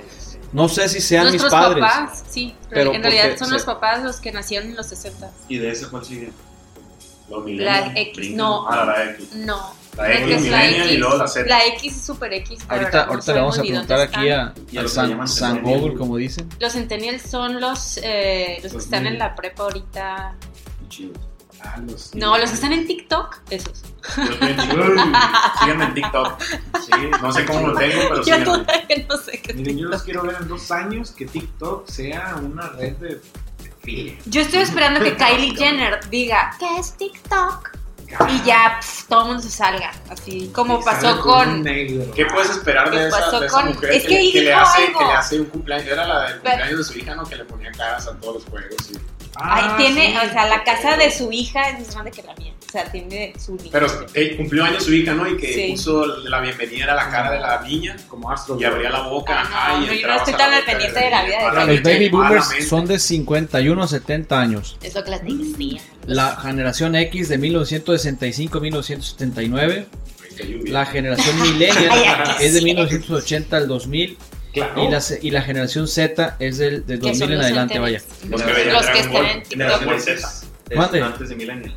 [0.54, 1.84] No sé si sean mis Nuestros padres.
[1.84, 2.54] papás, sí.
[2.70, 5.30] Pero en realidad porque son se- los papás los que nacieron en los 60.
[5.46, 6.30] ¿Y de ese cuál sigue?
[7.28, 7.92] Los La millennials.
[7.96, 8.36] X, brincan.
[8.36, 9.28] no, Ah, la X.
[9.34, 9.78] no.
[9.96, 10.98] La X es la millennial y X.
[11.00, 11.48] luego la Z.
[11.48, 12.58] La X es super X.
[12.68, 15.62] la Ahorita, ahorita le vamos a preguntar aquí a, al San, San.
[15.62, 16.48] Google, como dicen.
[16.60, 20.34] Los centennials son los, eh, los que Los están en la prepa ahorita.
[20.88, 21.12] Chido.
[21.60, 23.82] Ah, los- No, los que están en TikTok, esos.
[24.14, 26.40] Síganme en TikTok.
[26.40, 28.44] Sí, no sé cómo lo tengo, pero Yo síganme.
[28.44, 29.54] todavía no sé qué.
[29.54, 33.20] Miren, yo los quiero ver en dos años que TikTok sea una red de,
[34.26, 37.70] Yo estoy esperando que Kylie Jenner diga, ¿qué es TikTok?
[38.30, 39.92] Y ya pf, todo el mundo se salga.
[40.08, 41.62] Así como pasó con.
[41.62, 42.10] negro.
[42.14, 44.38] ¿Qué puedes esperar ¿Qué de esa, pasó de esa con- mujer es que le- dijo
[44.38, 44.98] le hace, algo.
[44.98, 45.88] que le hace un cumpleaños?
[45.88, 47.24] Era la del Pero- cumpleaños de su hija, ¿no?
[47.24, 48.90] Que le ponía caras a todos los juegos.
[48.90, 48.94] Y...
[49.40, 50.26] Ahí Ah, tiene, sí.
[50.26, 52.54] o sea, la casa de su hija es más grande que la mía.
[52.68, 53.70] O sea, tiene su niña.
[53.72, 55.26] Pero eh, cumplió años su hija, ¿no?
[55.26, 55.72] Y que Sí.
[55.72, 58.58] puso la bienvenida a la cara de la niña Como Astro.
[58.60, 59.32] y abría la boca.
[59.38, 61.44] Ah, ajá, no, y no, yo no estoy tan al pendiente de la vida de
[61.56, 64.76] la Los baby boomers son de 51 a 70 años.
[64.82, 65.80] Es lo que las decía.
[66.04, 69.86] La generación X de 1965 a 1979.
[70.36, 70.72] Qué lluvia.
[70.72, 71.76] La generación millennial
[72.40, 72.64] es de quisiera.
[72.64, 74.18] 1980 al 2000.
[74.52, 74.84] Claro.
[74.84, 78.02] Y la, y la generación Z es del, del Que 2000 son en adelante, vaya.
[78.28, 79.26] Los que Los que Ball.
[79.26, 80.94] en TikTok.
[81.02, 81.74] Antes de Millennial.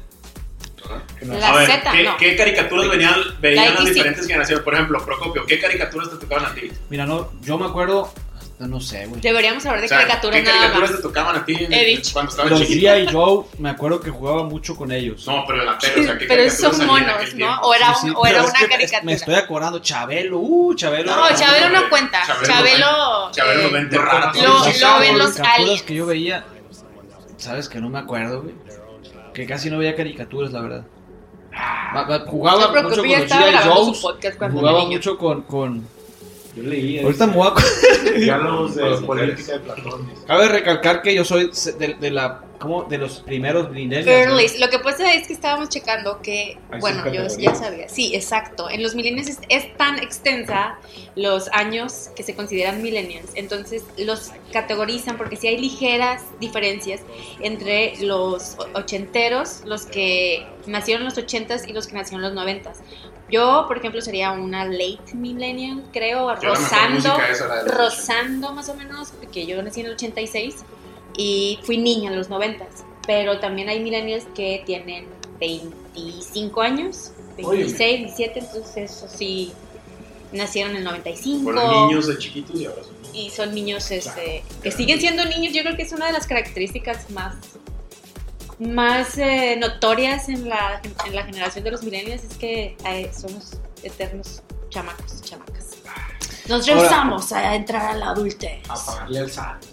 [1.22, 1.40] ¿Verdad?
[1.40, 2.18] La a ver, Z, ¿qué, no.
[2.18, 4.64] qué caricaturas venían, veían La las diferentes generaciones?
[4.64, 6.72] Por ejemplo, Procopio, ¿qué caricaturas te tocaban a ti?
[6.90, 9.22] Mira, no, yo me acuerdo, hasta no sé, güey.
[9.22, 11.00] Deberíamos hablar de O sea, caricaturas ¿Qué nada caricaturas más.
[11.00, 12.88] te tocaban a ti en- cuando estabas Los chiquito?
[12.92, 13.08] G.I.
[13.12, 15.26] Joe, me acuerdo que jugaba mucho con ellos.
[15.28, 17.36] No, pero en la tele, o sea, ¿qué Pero caricaturas son monos, ¿no?
[17.36, 17.62] tiempo?
[17.68, 19.04] O era, Sí, sí, un- o era es una que caricatura.
[19.04, 21.16] Me estoy acordando, Chabelo, uh, Chabelo.
[21.16, 22.22] No, Chabelo no cuenta.
[22.46, 25.82] Chabelo Chabelo, va a enterrar a Lo- lo ven los caricaturas aliens.
[25.84, 26.46] que yo veía,
[27.38, 28.54] sabes que no me acuerdo, güey.
[29.34, 30.84] Que casi no veía caricaturas, la verdad.
[32.10, 33.54] Va- Jugaba mucho con los G.I.
[33.70, 34.02] Joes.
[34.60, 35.88] Jugaba mucho con, con...
[36.56, 37.00] Yo leí.
[37.00, 38.12] Ahorita me voy a...
[38.20, 40.12] Diálogos de política de Platón.
[40.28, 42.44] Cabe recalcar que yo soy de, de la...
[42.60, 42.84] ¿Cómo?
[42.84, 44.60] De los primeros millennials.
[44.60, 47.90] Lo que pasa es que estábamos checando que, Hay bueno, yo ya sabía.
[47.90, 48.70] Sí, exacto.
[48.70, 50.78] En los millennials es, es tan extensa
[51.16, 53.32] los años que se consideran millennials.
[53.34, 57.02] Entonces los categorizan porque sí hay ligeras diferencias
[57.40, 62.36] entre los ochenteros, los que nacieron en los ochentas y los que nacieron en los
[62.36, 62.82] noventas.
[63.32, 69.12] Yo, por ejemplo, sería una late millennial, creo, Yo rozando, esa rozando más o menos,
[69.12, 70.56] porque yo nací en el 86
[71.18, 72.66] y fui niña en los 90,
[73.08, 75.08] pero también hay millennials que tienen
[75.40, 79.54] 25 años, 26, 17, entonces eso sí,
[80.34, 84.44] nacieron en el 95 Fueron niños de chiquitos y ahora son y son niños este,
[84.64, 87.36] que siguen siendo niños, yo creo que es una de las características más
[88.62, 93.58] más eh, notorias en la, en la generación de los millennials es que eh, somos
[93.84, 95.66] eternos chamacos, chamacas.
[96.48, 98.62] Nos rehusamos a entrar a la adultez.
[98.70, 99.64] A pagarle el SAT.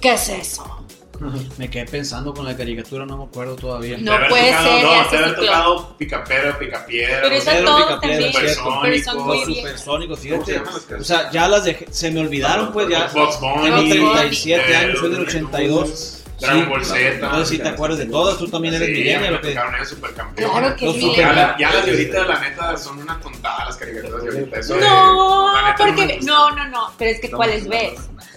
[0.00, 0.84] ¿Qué es eso?
[1.58, 3.96] Me quedé pensando con la caricatura, no me acuerdo todavía.
[3.98, 7.20] No puede tocado- ser, no, se haber tocado Picapera, Picapiedra.
[7.22, 8.80] Pero eso Pedro Picapiedra, también, cierto.
[8.82, 9.58] pero son muy Los bien.
[9.58, 10.52] supersónicos, ¿Cómo se fíjate.
[10.52, 13.06] llaman las O sea, ya las dejé, se me olvidaron, pues ya.
[13.14, 14.12] Box Bunny, Tengo Bugs Bunny.
[14.14, 16.21] 37 eh, años, soy del Looney 82.
[16.42, 17.18] Dragon Sí, Ball Z.
[17.28, 19.40] No sé si te acuerdas de todas, tú también eres Sí, millennial,
[19.86, 20.52] supercampeones.
[20.58, 21.12] Claro que Los sí.
[21.16, 24.58] Ya, la- ya las de ahorita, la neta, son una tontada las caricaturas de ahorita.
[24.58, 27.92] Eso No, no porque no, no, no, pero es que No, ¿cuáles no, ves?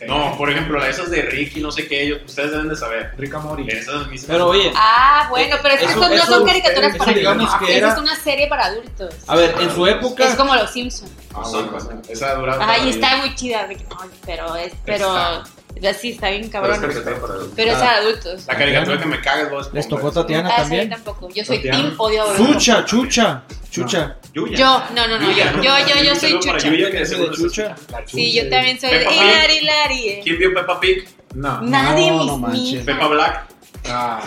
[0.07, 3.13] No, por ejemplo, esas de Ricky, no sé qué, ellos, ustedes deben de saber.
[3.17, 3.67] Rica Mori.
[3.69, 6.97] Esas Pero oye, Ah, bueno, pero es que Eso- estos no eso- son caricaturas eso
[6.97, 7.55] para niños.
[7.55, 9.15] que Esa es una serie para adultos.
[9.27, 10.27] a ver, en su época.
[10.27, 11.11] Es como los Simpsons.
[11.33, 12.57] Ah, bueno, esa dura.
[12.61, 15.43] Ay, está muy chida, Rick Morty, pero es, pero
[15.93, 16.81] sí está bien Pero es cabrón.
[16.81, 17.53] caricatura para adultos.
[17.55, 17.79] Pero es Ah.
[17.79, 18.45] para adultos.
[18.47, 19.75] La caricatura que me caga es Bob Esponja.
[19.77, 20.89] Les tocó Tatiana Ah, sí, también.
[20.89, 21.29] tampoco.
[21.33, 21.77] Yo soy Tatiana.
[21.77, 24.17] team odio Chucha, chucha, chucha.
[24.33, 24.57] Yuya.
[24.57, 26.57] Yo, no, no, no, yo, Yuya, yo, yo, soy chucha.
[26.69, 27.75] Yuya, que de chucha.
[28.05, 29.21] Sí, yo también soy de Peppa Pig.
[29.21, 30.07] Hilari, Hilari.
[30.09, 30.21] eh.
[30.23, 31.07] ¿Quién vio Peppa Pig?
[31.35, 31.61] No.
[31.61, 33.45] Nadie, No, mis no Peppa Black.
[33.87, 34.19] Ah,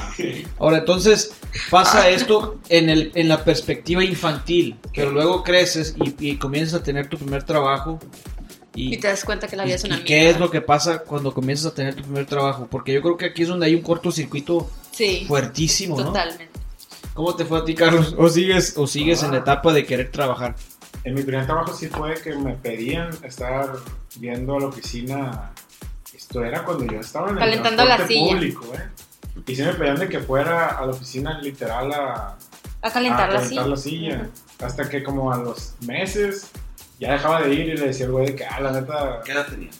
[0.61, 1.32] Ahora, entonces
[1.70, 6.84] pasa esto en, el, en la perspectiva infantil, pero luego creces y, y comienzas a
[6.84, 7.98] tener tu primer trabajo.
[8.74, 10.07] Y, Y te das cuenta que la vida es y- una y mierda.
[10.07, 12.68] qué es lo que pasa cuando comienzas a tener tu primer trabajo?
[12.70, 16.07] Porque yo creo que aquí es donde hay un cortocircuito Sí, fuertísimo, ¿no?
[16.07, 16.48] totalmente.
[17.14, 18.14] ¿Cómo te fue a ti, Carlos?
[18.16, 20.54] ¿O sigues, o sigues en la etapa de querer trabajar?
[21.04, 23.72] en mi primer trabajo sí fue que me pedían estar
[24.20, 25.52] yendo a la oficina.
[26.14, 28.33] Esto era cuando yo estaba en el Calentando la silla.
[28.35, 28.88] público, ¿eh?
[29.46, 32.37] Y sí me pedían de que fuera a la oficina literal a,
[32.83, 33.66] A calentar a la calentar silla.
[33.66, 34.28] la silla.
[34.61, 36.48] Hasta que como a los meses
[36.98, 39.32] ya dejaba de ir y le decía al güey de que, ah, la neta, ¿Qué
[39.32, 39.70] edad tenía?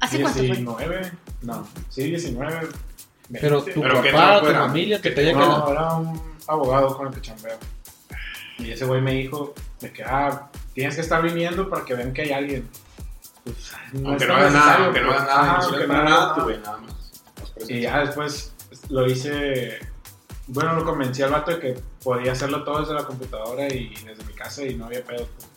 [0.00, 0.46] ¿Hace cuánto fue?
[0.48, 2.68] 19, no, sí, 19.
[3.40, 3.72] Pero 20.
[3.72, 5.38] tu ¿Pero qué papá, trabajo tu familia te ¿Qué pedía que...
[5.38, 7.56] No, era un abogado con el que chambeo.
[8.58, 12.12] Y ese güey me dijo de que, ah, tienes que estar viniendo para que vean
[12.12, 12.68] que hay alguien.
[13.44, 13.72] Pues,
[14.04, 15.20] Aunque no tan hagas nada, aunque no pues.
[15.20, 16.78] hagas nada, no aunque no hagas nada, tú, nada.
[16.78, 17.70] más.
[17.70, 18.52] Y ya después
[18.88, 19.78] lo hice,
[20.46, 24.24] bueno, lo convencí al vato de que podía hacerlo todo desde la computadora y desde
[24.24, 25.26] mi casa y no había pedo.
[25.36, 25.53] pues.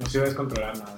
[0.00, 0.96] No se iba a descontrolar nada.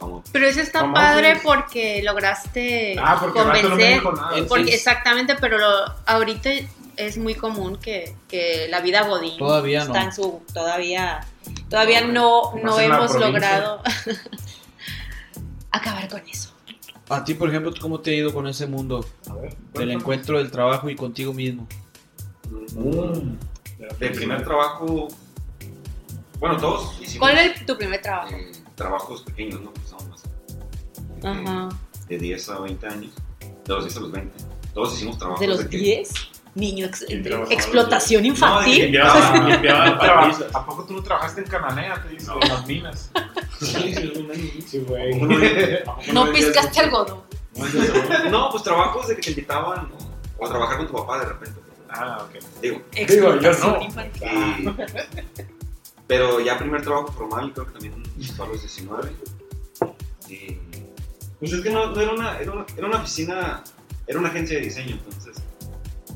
[0.00, 1.42] No Pero eso está ¿Cómo padre haces?
[1.44, 3.94] porque lograste Ah, porque vato no me convencer.
[3.94, 4.38] dijo nada.
[4.68, 6.50] Exactamente, pero lo- ahorita
[6.96, 9.86] es muy común que, que la vida godín Todavía no.
[9.86, 11.20] está en su todavía
[11.68, 13.82] todavía no no la hemos logrado
[15.70, 16.50] acabar con eso.
[17.08, 20.38] A ti, por ejemplo, ¿cómo te ha ido con ese mundo A ver, del encuentro
[20.38, 21.66] del trabajo y contigo mismo?
[22.74, 23.36] Mm.
[23.98, 25.08] De primer trabajo,
[26.38, 28.34] bueno, todos hicimos ¿Cuál es tu primer trabajo?
[28.34, 29.72] eh, trabajos pequeños, ¿no?
[29.72, 30.24] Pues, más
[31.24, 31.68] Ajá.
[32.08, 34.44] de 10 a 20 años, de los 10 a los 20.
[34.74, 36.10] Todos hicimos trabajos ¿De los que- 10?
[36.54, 38.98] Niño, ex- ¿Quién trabajaba explotación No, infantil.
[39.00, 40.52] Ah, parabrisas.
[40.54, 42.02] ¿A poco tú no trabajaste en Cananea?
[42.02, 43.10] Te dice, en las minas.
[43.60, 45.20] Sí, güey.
[46.12, 47.22] no piscaste algodón.
[48.30, 49.96] No, pues trabajos de que te invitaban ¿no?
[50.38, 51.60] o a trabajar con tu papá de repente.
[51.90, 52.42] Ah, ok.
[52.62, 53.82] Digo, Digo, yo no.
[53.82, 54.22] infantil.
[54.22, 55.57] y-
[56.08, 58.02] pero ya primer trabajo formal, creo que también
[58.34, 59.12] fue a los 19.
[60.28, 60.58] Y,
[61.38, 63.62] pues es que no, no era, una, era, una, era una oficina,
[64.06, 65.36] era una agencia de diseño, entonces.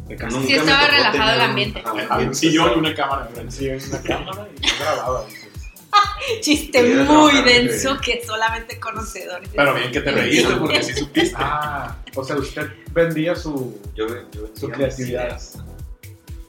[0.09, 1.85] nunca me estaba relajado el ambiente.
[2.19, 3.29] un sillón y una cámara.
[3.49, 5.27] Sí, en una cámara y yo grababa.
[6.41, 9.51] Chiste muy denso que solamente conocedores.
[9.55, 11.37] Pero bien que te reíste porque sí supiste.
[11.39, 15.27] Ah, o sea, usted vendía su, Yo, yo su creatividad.
[15.27, 15.59] ideas.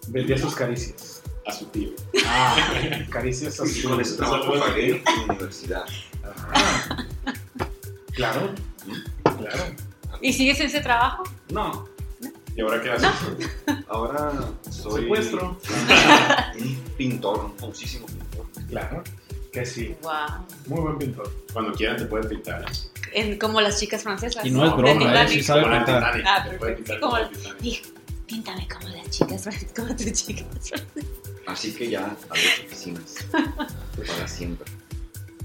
[0.07, 1.12] Vendía sus caricias.
[1.45, 1.89] A su tío.
[2.25, 2.55] Ah,
[3.09, 3.83] caricias Y así.
[3.83, 5.83] con ese trabajo pagué mi universidad.
[6.23, 7.05] Ah,
[8.13, 8.53] Claro,
[9.23, 9.63] claro.
[10.21, 11.23] ¿Y sigues en ese trabajo?
[11.49, 11.87] No,
[12.55, 13.09] ¿Y ahora qué haces?
[13.89, 14.31] ahora
[14.69, 15.57] soy Secuestro.
[16.59, 18.45] un pintor, un famosísimo pintor.
[18.69, 19.03] Claro,
[19.51, 19.95] que sí.
[20.03, 20.13] Wow.
[20.67, 21.31] Muy buen pintor.
[21.51, 22.63] Cuando quieran te pueden pintar.
[23.11, 24.45] En, como las chicas francesas.
[24.45, 25.27] Y no es broma, ¿eh?
[25.29, 26.23] Sí sabe Como la pintar.
[26.25, 26.83] Ah, te pueden perfecto.
[26.83, 27.23] pintar Sí, como la-
[27.81, 27.93] la
[28.27, 30.45] Píntame como las chicas, como tus chicas.
[31.47, 33.15] Así que ya a las oficinas.
[33.31, 34.71] Para siempre.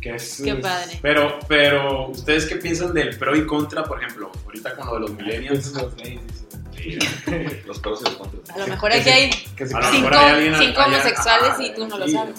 [0.01, 0.99] Que es, Qué padre.
[1.03, 4.31] Pero, pero, ¿ustedes qué piensan del pro y contra, por ejemplo?
[4.45, 5.73] Ahorita con lo de los millennials.
[7.67, 8.51] Los pros y los contras.
[8.51, 11.87] A lo mejor aquí hay se- Cinco- mejor hay alguien cinco homosexuales Ajá, y tú
[11.89, 12.37] no lo sabes.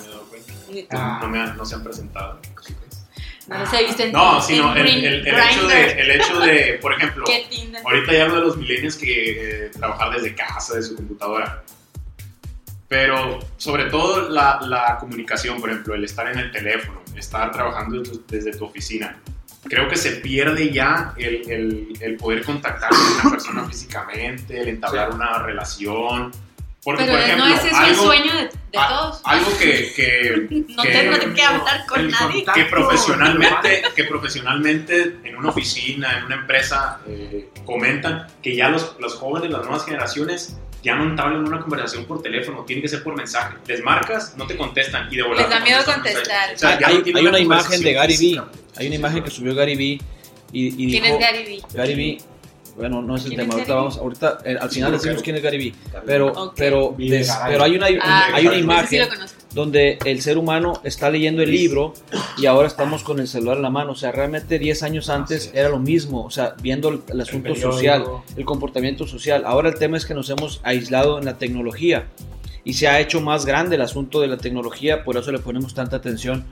[0.91, 1.19] Ah.
[1.21, 2.39] No, me han- no se han presentado.
[3.47, 6.39] No los he visto en No, sino en el, el- el hecho de, el hecho
[6.39, 7.25] de, por ejemplo,
[7.85, 11.63] ahorita ya hablo de los millennials que eh, trabajar desde casa, de su computadora.
[12.89, 17.99] Pero sobre todo la, la comunicación, por ejemplo, el estar en el teléfono, estar trabajando
[17.99, 19.15] desde tu, desde tu oficina.
[19.65, 24.69] Creo que se pierde ya el, el- el poder contactar con una persona físicamente, el
[24.69, 26.31] entablar una relación.
[26.83, 29.21] Porque, Pero por ejemplo, no ese es el algo, sueño de, de a- todos.
[29.25, 32.45] algo que, que, No que- tengo que hablar con el nadie.
[32.55, 38.95] que profesionalmente, que profesionalmente en una oficina, en una empresa, eh, comentan que ya los,
[38.99, 43.03] los jóvenes, las nuevas generaciones, ya no entablan una conversación por teléfono, tiene que ser
[43.03, 43.55] por mensaje.
[43.67, 46.53] Les marcas, no te contestan y de volada Les da miedo contestar.
[46.55, 48.17] O sea, hay, no tiene hay una imagen de Gary.
[48.17, 48.41] Vee.
[48.77, 49.99] Hay una imagen que subió Gary Vee
[50.53, 51.15] y, y ¿Quién dijo...
[51.15, 51.61] es Gary Vee?
[51.73, 52.17] Gary Vee,
[52.77, 53.53] bueno, no es el ¿Quién tema.
[53.55, 55.73] Ahorita vamos, ahorita eh, al final Sí, decimos quién es Gary Vee.
[56.05, 59.38] Pero, pero, des- pero hay una, Ah, hay una sí imagen lo conozco.
[59.53, 61.93] Donde el ser humano está leyendo el libro
[62.37, 63.93] y ahora estamos con el celular en la mano.
[63.93, 66.23] O sea, realmente 10 años antes era lo mismo.
[66.23, 69.43] O sea, viendo el, el asunto social, el comportamiento social.
[69.45, 72.07] Ahora el tema es que nos hemos aislado en la tecnología
[72.63, 75.03] y se ha hecho más grande el asunto de la tecnología.
[75.03, 76.45] Por eso le ponemos tanta atención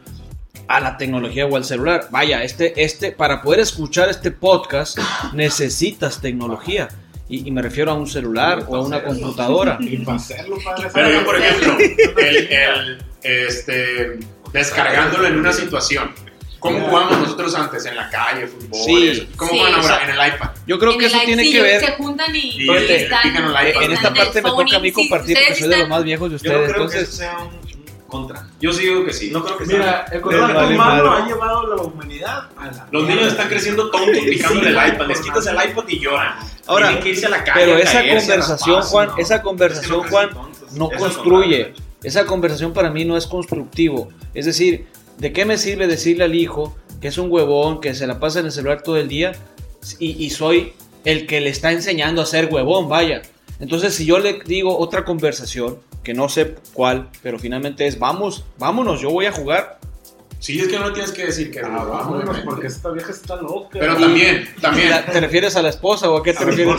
[0.68, 2.08] a la tecnología o al celular.
[2.12, 4.98] Vaya, este, este, para poder escuchar este podcast
[5.34, 6.90] necesitas tecnología.
[7.30, 9.78] Y, y me refiero a un celular o a una computadora.
[9.82, 10.90] Y para hacerlo, padre.
[10.94, 11.78] Pero yo, por ejemplo,
[12.20, 14.20] el, el, este,
[14.54, 16.12] descargándolo en una situación.
[16.60, 17.86] ¿Cómo jugamos nosotros antes?
[17.86, 18.80] En la calle, fútbol.
[18.84, 19.08] Sí.
[19.10, 19.26] eso.
[19.36, 19.60] ¿Cómo Sí.
[19.60, 20.04] juegan ahora?
[20.06, 20.50] En el iPad.
[20.66, 21.80] Yo creo que el eso tiene sí, que ver.
[21.82, 23.84] Se juntan y, Y están, al iPad.
[23.84, 26.04] En esta parte el me toca a mí compartir porque ustedes soy de los más
[26.04, 26.74] viejos de Yo no ustedes.
[26.74, 28.48] creo que eso Entonces, sea un, contra.
[28.60, 29.30] Yo sí digo que sí.
[29.32, 29.78] No creo que sea.
[29.78, 33.28] Mira, el Les contacto vale humano ha llevado a la humanidad a la Los niños
[33.28, 35.08] están creciendo tontos picándole el iPad.
[35.08, 36.36] Les quitas el iPad y lloran.
[36.68, 37.60] Ahora, Tienen que irse a la calle.
[37.60, 39.18] pero a esa caerse, conversación, Juan, ¿no?
[39.18, 40.30] esa Es que conversación, no Juan,
[40.74, 41.74] no Eso construye.
[42.04, 44.10] Esa conversación para mí no es constructivo.
[44.34, 48.06] Es decir, ¿de qué me sirve decirle al hijo que es un huevón, que se
[48.08, 49.32] la pasa en el celular todo el día
[50.00, 50.74] y, y soy
[51.06, 53.22] el que le está enseñando a ser huevón, vaya?
[53.60, 58.46] Entonces, si yo le digo otra conversación, que no sé cuál, pero finalmente es, vamos,
[58.58, 59.80] vámonos, yo voy a jugar.
[60.40, 62.42] Sí, es que no tienes que decir que Ah, no, obviamente.
[62.46, 63.70] porque esta vieja está loca.
[63.80, 66.76] Pero Y- también, también, ¿Te refieres a la esposa o a qué te A refieres?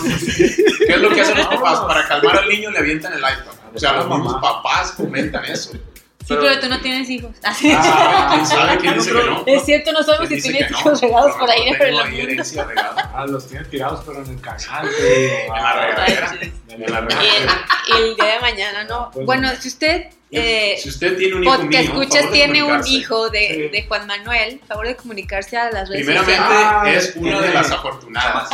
[0.86, 1.80] ¿qué es lo que hacen los papás?
[1.80, 3.54] Para calmar al niño le avientan el iPad.
[3.74, 4.22] O sea, los Mamá.
[4.24, 5.72] mismos papás comentan eso.
[5.72, 7.30] Sí, pero tú no tienes hijos.
[7.42, 9.42] Así Ah, ¿Quién sabe quién dice que no?
[9.46, 10.80] Es cierto, no sabemos ¿Quién si tienes que no?
[10.80, 13.10] hijos regados por ahí por el tengo herencia regada.
[13.14, 14.88] Ah, los tienen tirados, pero en el canal.
[14.88, 16.38] En la regadera.
[16.68, 17.66] En la Y regadera.
[17.88, 19.10] el, y el día de mañana, ¿no?
[19.12, 21.88] Pues, Bueno, si usted, eh, Si usted tiene un hijo mío, de
[22.32, 23.68] tiene un hijo de, Sí.
[23.76, 26.70] de Juan Manuel, favor de comunicarse a las redes Primeramente, sociales.
[26.72, 28.48] Ah, es una de las afortunadas.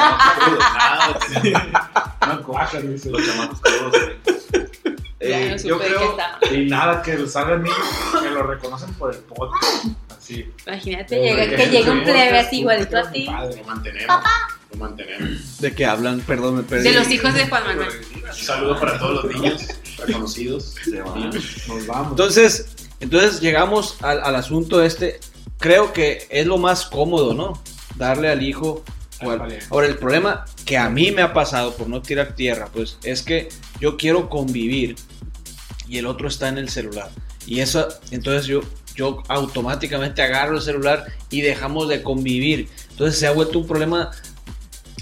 [2.82, 3.10] Dice.
[3.10, 3.90] los chamacos todos.
[3.90, 4.16] güey.
[5.20, 6.10] Ya Eh, no yo creo.
[6.10, 6.38] estaba.
[6.52, 7.78] Y nada, que salgan niños
[8.22, 9.86] que lo reconocen por el podcast.
[10.16, 10.50] Así.
[10.66, 13.26] Imagínate Eh, llega, que que llegue un plebe así igualito a ti.
[13.26, 14.22] Lo mantenemos.
[14.72, 15.60] Lo mantenemos.
[15.60, 16.20] ¿De qué hablan?
[16.20, 16.84] Perdón, me perdí.
[16.84, 17.88] De los hijos de Juan Manuel.
[18.14, 19.62] Un saludo para todos los niños
[20.06, 20.74] reconocidos.
[20.84, 21.30] Se van.
[21.30, 22.10] Nos vamos.
[22.10, 22.66] Entonces,
[23.00, 25.20] entonces llegamos al, al asunto este.
[25.58, 27.62] Creo que es lo más cómodo, ¿no?
[27.96, 28.84] Darle al hijo.
[29.20, 29.58] al-.
[29.70, 33.22] Ahora, el problema que a mí me ha pasado, por no tirar tierra, pues es
[33.22, 33.48] que
[33.80, 34.96] yo quiero convivir
[35.88, 37.10] y el otro está en el celular.
[37.46, 38.60] Y eso, entonces yo,
[38.94, 42.68] yo automáticamente agarro el celular y dejamos de convivir.
[42.90, 44.10] Entonces se ha vuelto un problema,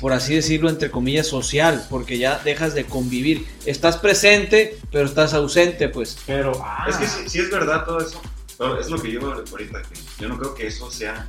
[0.03, 3.47] por así decirlo, entre comillas, social, porque ya dejas de convivir.
[3.67, 6.19] Estás presente, pero estás ausente, pues.
[6.27, 8.21] Pero, ah, Es que sí, sí es verdad todo eso.
[8.59, 9.81] Pero es lo que yo ahorita.
[9.83, 11.29] Que yo no creo que eso sea.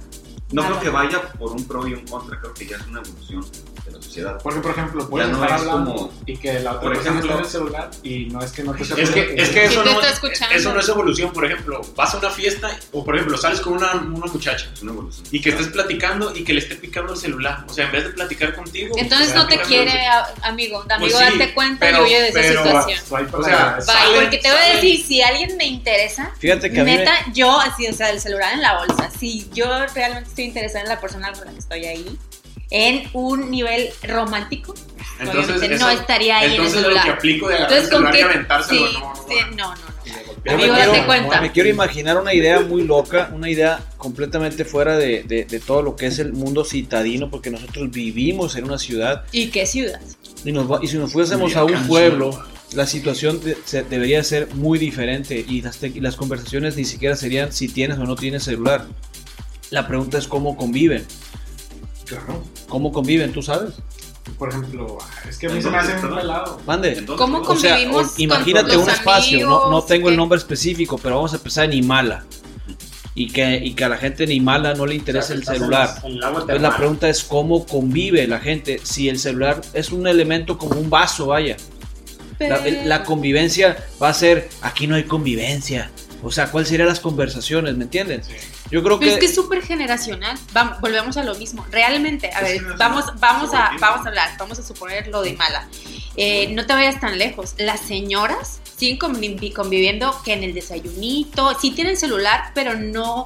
[0.51, 2.39] No creo que vaya por un pro y un contra.
[2.39, 3.45] Creo que ya es una evolución
[4.03, 4.39] sociedad.
[4.43, 7.09] Porque, por ejemplo, puedes no estar es hablando como- y que la otra por persona
[7.19, 9.49] ejemplo- esté en el celular y no es que no te sepa Es que, es
[9.49, 12.69] que eso, te no, está eso no es evolución, por ejemplo, vas a una fiesta
[12.91, 15.25] o por ejemplo sales con una, una muchacha Es una evolución.
[15.31, 18.03] y que estés platicando y que le esté picando el celular, o sea, en vez
[18.05, 18.95] de platicar contigo.
[18.97, 20.83] Entonces no te quiere, a- amigo.
[20.89, 22.99] Amigo, Pues sí, date cuenta pero- y huye de esa pero- situación.
[23.33, 26.79] O a sea, salen- porque te voy a decir, si alguien me interesa, Fíjate que
[26.81, 29.65] a mí me- neta, yo, así, o sea, el celular en la bolsa, si yo
[29.93, 32.17] realmente estoy interesada en la persona con la que estoy ahí,
[32.69, 34.73] en un nivel romántico,
[35.19, 37.17] Entonces, obviamente eso- no estaría ahí en el entonces lo que celular.
[37.17, 38.63] aplico de Entonces, ¿con celular qué?
[38.75, 39.55] Sí, no, no, sí, no.
[39.55, 39.93] no, no,
[40.53, 41.41] Amigo, me date quiero, cuenta.
[41.41, 45.81] me quiero imaginar una idea muy loca, una idea completamente fuera de, de- de todo
[45.81, 50.01] lo que es el mundo citadino, porque nosotros vivimos en una ciudad ¿Y qué ciudad?
[50.43, 52.43] y, nos va- y si nos fuésemos a un Culiacán, pueblo,
[52.73, 56.83] la situación de- se- debería ser muy diferente y las, te- y las conversaciones ni
[56.85, 58.85] siquiera serían si tienes o no tienes celular.
[59.69, 61.05] La pregunta es cómo conviven.
[62.15, 62.43] Claro.
[62.67, 63.31] ¿Cómo conviven?
[63.31, 63.73] ¿Tú sabes?
[64.37, 64.97] Por ejemplo,
[65.29, 66.59] es que a mí se me hace muy pelado.
[66.65, 67.05] Mande.
[67.17, 67.39] ¿Cómo.
[67.39, 70.17] O sea, Convivimos o- imagínate con un los espacio, no, no amigos, tengo el ¿qué?
[70.17, 72.23] nombre específico, pero vamos a empezar en Imala.
[73.15, 75.89] Y que, y que a la gente en Imala no le interesa el celular.
[76.03, 79.91] En el agua Entonces la pregunta es cómo convive la gente si el celular es
[79.91, 81.57] un elemento como un vaso, vaya.
[82.39, 85.91] La, el- la convivencia va a ser, aquí no hay convivencia.
[86.23, 87.75] O sea, ¿cuáles serían las conversaciones?
[87.75, 88.21] ¿Me entienden?
[88.71, 89.13] Yo creo Pero que...
[89.15, 90.37] es que es súper generacional.
[90.53, 91.65] Vamos, volvemos a lo mismo.
[91.69, 95.67] Realmente, a ver, vamos, vamos, a, vamos a hablar, vamos a suponer lo de mala.
[96.15, 97.55] Eh, no te vayas tan lejos.
[97.57, 103.25] Las señoras siguen convivi- conviviendo que en el desayunito, sí tienen celular, pero no,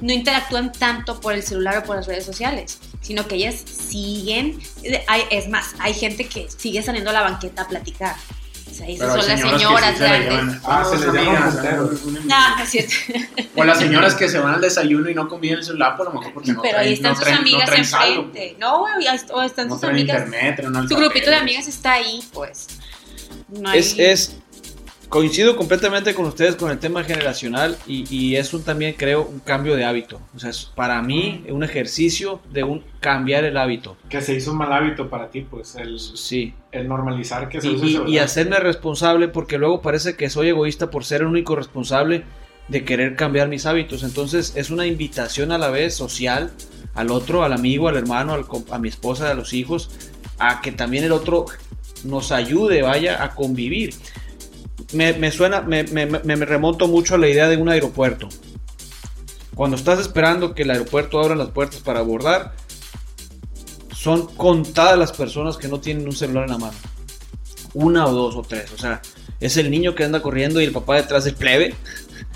[0.00, 3.56] no interactúan tanto por el celular o por las redes sociales, sino que ellas
[3.90, 4.58] siguen,
[5.08, 8.14] hay- es más, hay gente que sigue saliendo a la banqueta a platicar.
[8.84, 10.30] Hay son las señoras se grandes.
[10.30, 10.60] llevan.
[10.64, 12.02] Ah, se les llaman punteros.
[12.02, 12.92] un- un- No, no es cierto.
[13.56, 16.12] O las señoras que se van al desayuno y no conviven el celular, por lo
[16.14, 18.56] mejor porque no Pero traen, ahí están no sus traen- no amigas saldo, enfrente.
[18.58, 20.18] No, güey, ahí- o están no sus amigas.
[20.26, 22.66] internet, Tu grupito de amigas está ahí, pues.
[23.48, 24.36] No hay- Es, es,
[25.08, 29.38] coincido completamente con ustedes con el tema generacional y, y es un también creo un
[29.40, 30.20] cambio de hábito.
[30.34, 33.96] O sea, es para mí un ejercicio de un cambiar el hábito.
[34.08, 36.54] Que se hizo un mal hábito para ti, pues, el, Sí.
[36.72, 40.48] el normalizar que se Y, el y- y hacerme responsable porque luego parece que soy
[40.48, 42.24] egoísta por ser el único responsable
[42.68, 44.02] de querer cambiar mis hábitos.
[44.02, 46.50] Entonces es una invitación a la vez social
[46.94, 49.90] al otro, al amigo, al hermano, al a mi esposa, a los hijos,
[50.38, 51.44] a que también el otro
[52.04, 53.94] nos ayude, vaya, a convivir.
[54.92, 58.28] Me, me suena, me, me- me- me remonto mucho a la idea de un aeropuerto.
[59.54, 62.54] Cuando estás esperando que el aeropuerto abra las puertas para abordar,
[63.94, 66.76] son contadas las personas que no tienen un celular en la mano.
[67.74, 68.70] Una o dos o tres.
[68.72, 69.00] O sea,
[69.40, 71.74] es el niño que anda corriendo y el papá detrás del plebe.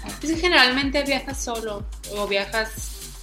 [0.07, 1.84] Es que generalmente viajas solo
[2.16, 2.70] o viajas,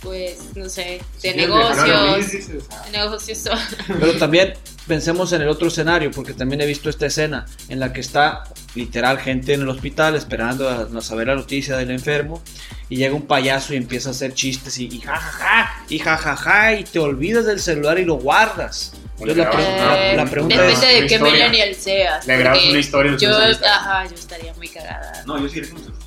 [0.01, 2.47] pues, no sé, de a negocios.
[2.85, 3.59] De negocios solo.
[3.99, 4.53] Pero también
[4.87, 8.43] pensemos en el otro escenario, porque también he visto esta escena en la que está
[8.75, 12.41] literal gente en el hospital esperando a, a saber la noticia del enfermo
[12.89, 16.83] y llega un payaso y empieza a hacer chistes y, y jajaja y jajaja y
[16.83, 18.93] te olvidas del celular y lo guardas.
[19.19, 21.33] Entonces la, pre- la- la Eh, pregunta depende es, de qué historia.
[21.33, 22.27] millennial seas.
[22.27, 25.23] Le grabas una historia Yo, ajá, yo estaría muy cagada.
[25.25, 25.97] No, yo sí eres un celular.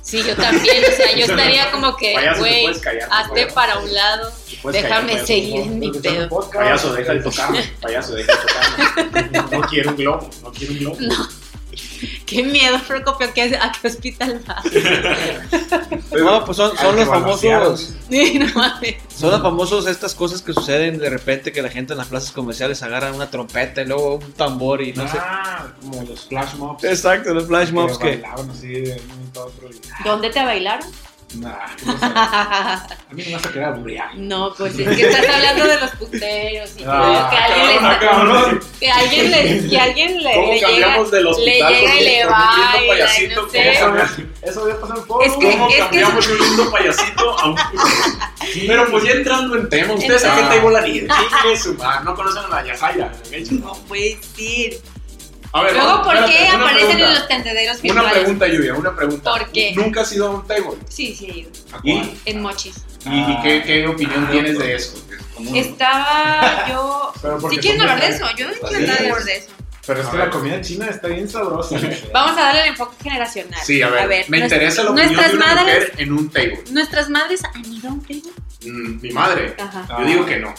[0.00, 2.66] Sí, yo también, o sea, yo estaría como que, güey,
[3.10, 4.30] hazte para un lado,
[4.70, 6.28] déjame callar, seguir en mi pedo.
[6.52, 7.62] Payaso, deja de tocarme.
[7.80, 9.48] Payaso, deja de tocarme.
[9.50, 10.30] No quiero un globo.
[10.42, 10.96] No quiero un globo.
[12.34, 14.64] Qué miedo, Procopio, ¿qué- ¿a qué hospital vas?
[16.12, 18.96] no, pues son, son los que famosos, Sí, no mames.
[19.16, 22.32] son los famosos estas cosas que suceden de repente que la gente en las plazas
[22.32, 25.16] comerciales agarran una trompeta y luego un tambor y no sé.
[25.20, 26.84] Ah, como los flash mobs.
[26.84, 29.68] Exacto, los flash mobs que bailaban así de un otro.
[29.70, 30.88] y- ¿Dónde te bailaron?
[31.36, 32.86] Nah, ¿qué pasa?
[33.10, 34.00] A mí no me vas a querer aburrir.
[34.16, 38.60] No, pues es que estás hablando de los puteros y Ah, que alguien le cabrón.
[38.80, 42.04] que alguien le, que alguien le, ¿Cómo le llega, cambiamos del le hospital llega y
[42.04, 43.42] le con un lindo payasito?
[43.42, 44.26] no sé.
[44.42, 45.24] Eso, había pasado en foro.
[45.24, 47.56] Es que- ¿Cómo es que cambiamos de un lindo payasito a un
[48.66, 51.08] Pero pues ya entrando en tema, ustedes a qué Entonces- table ir.
[51.08, 53.12] Chingue su madre, no conocen a la Yajaira.
[53.52, 54.74] No puede ser.
[55.56, 57.06] A ver, Luego, ¿por espérate, qué una aparecen pregunta.
[57.08, 58.12] en los tendederos Una virtuales?
[58.18, 59.30] pregunta, Lluvia, una pregunta.
[59.30, 59.72] ¿Por qué?
[59.76, 60.78] ¿Nunca has ido a un table?
[60.88, 61.50] Sí, sí, he ido.
[61.84, 62.74] ¿Y, En Mochis.
[63.06, 64.94] y, y qué, qué opinión Ah, tienes de eso?
[65.06, 67.12] porque es como- Estaba yo.
[67.50, 69.48] Si quieren son hablar de eso, yo no quiero hablar de eso.
[69.86, 70.26] Pero es A que ver.
[70.26, 71.76] la comida china está bien sabrosa.
[72.12, 73.60] Vamos a darle el enfoque generacional.
[73.62, 76.30] Sí, a ver, me nuestras- interesa la opinión nuestras de una madres, mujer en un
[76.30, 76.64] table.
[76.72, 78.22] Nuestras madres han ido a un table.
[78.64, 79.86] Mm, mi madre, Ajá.
[80.00, 80.52] Yo digo que no.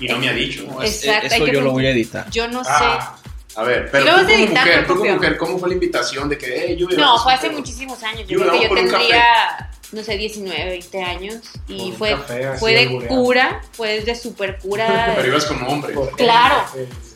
[0.00, 0.62] Y no me ha dicho.
[0.82, 2.30] Exacto, eso yo lo voy a editar.
[2.30, 3.16] Yo no Ah,
[3.58, 5.14] A ver, pero tú como mujer, tú como Procopio.
[5.14, 6.86] mujer, ¿cómo fue la invitación de que, hey?
[6.96, 8.28] No, fue un hace muchísimos años.
[8.28, 11.50] Yo creo que yo tendría no sé, 19, 20 años.
[11.66, 13.16] Y fue, café fue de albureado.
[13.16, 15.12] cura, fue de super cura.
[15.16, 15.94] Pero ibas como hombre.
[16.16, 16.64] Claro.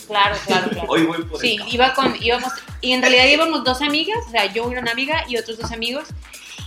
[0.09, 0.88] Claro, claro, claro.
[0.88, 4.47] Hoy voy por Sí, iba con, íbamos, y en realidad íbamos dos amigas, o sea,
[4.53, 6.09] yo y una amiga y otros dos amigos,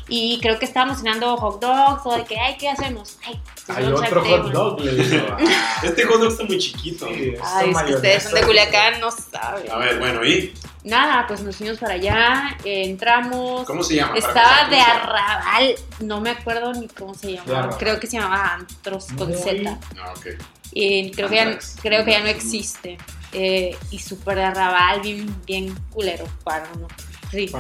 [0.08, 3.18] y creo que estábamos cenando hot dogs, o de que, ay, ¿qué hacemos?
[3.26, 5.38] Ay, pues Hay otro hot dog, le digo.
[5.84, 7.08] Este hot dog está muy chiquito.
[7.08, 8.42] sí, Ay, es que ustedes son de.
[8.42, 9.72] Culiacán, no saben.
[9.72, 10.54] A ver, bueno, ¿y
[10.86, 14.16] Nada, pues nos fuimos para allá, eh, entramos, cómo se llama?
[14.16, 19.08] Estaba de arrabal, no me acuerdo ni cómo se llamaba, creo que se llamaba Antros
[19.18, 19.80] con Z.
[20.00, 20.28] Ah, ok.
[20.74, 23.00] Y creo que, ya, creo que ya no existe.
[23.34, 26.88] Eh, y súper de arrabal, bien, bien culero para uno.
[27.32, 27.52] Sí,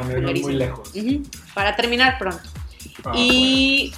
[0.43, 0.89] muy lejos.
[0.93, 1.23] Ujú,
[1.55, 2.47] Para terminar pronto.
[3.03, 3.91] Ah, y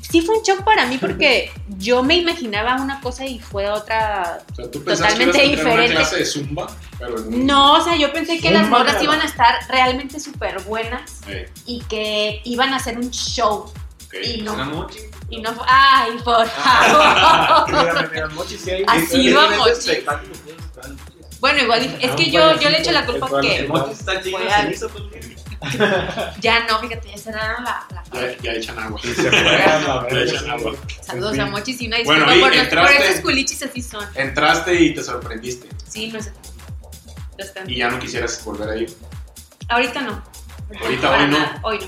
[0.00, 4.42] sí fue un shock para mí porque yo me imaginaba una cosa y fue otra.
[4.52, 5.94] O sea, tú Totalmente que ibas a entrar a una diferente.
[5.94, 6.66] clase de zumba,
[6.98, 10.20] pero en un- No, o sea, yo pensé que las morras iban a estar realmente
[10.20, 13.64] súper buenas Eh, y que iban a hacer un show.
[14.06, 14.14] ok.
[14.24, 14.98] Y no, ¿Será mochi?
[15.30, 15.64] y no fue.
[15.68, 17.66] ¡Ay, por favor!
[18.48, 19.34] Sí hay- Así.
[21.40, 23.68] Bueno, igual es Ah, que yo, yo le echo la culpa que
[26.40, 29.00] Ya no, fíjate, ya cerraron la, la Ya, ya echan agua.
[29.02, 30.72] Y se la Ya echan agua.
[31.02, 31.46] Saludos a.
[31.46, 34.04] Mochis y una Bueno, disculpa y por, los- por entraste- esos culichis así son.
[34.14, 35.68] Entraste y te sorprendiste.
[35.88, 36.32] Sí, no sé.
[37.38, 37.72] Bastante.
[37.72, 38.94] Y ya no quisieras volver a ir.
[39.68, 40.22] Ahorita no.
[40.82, 41.38] Ahorita, hoy no.
[41.62, 41.86] Hoy no.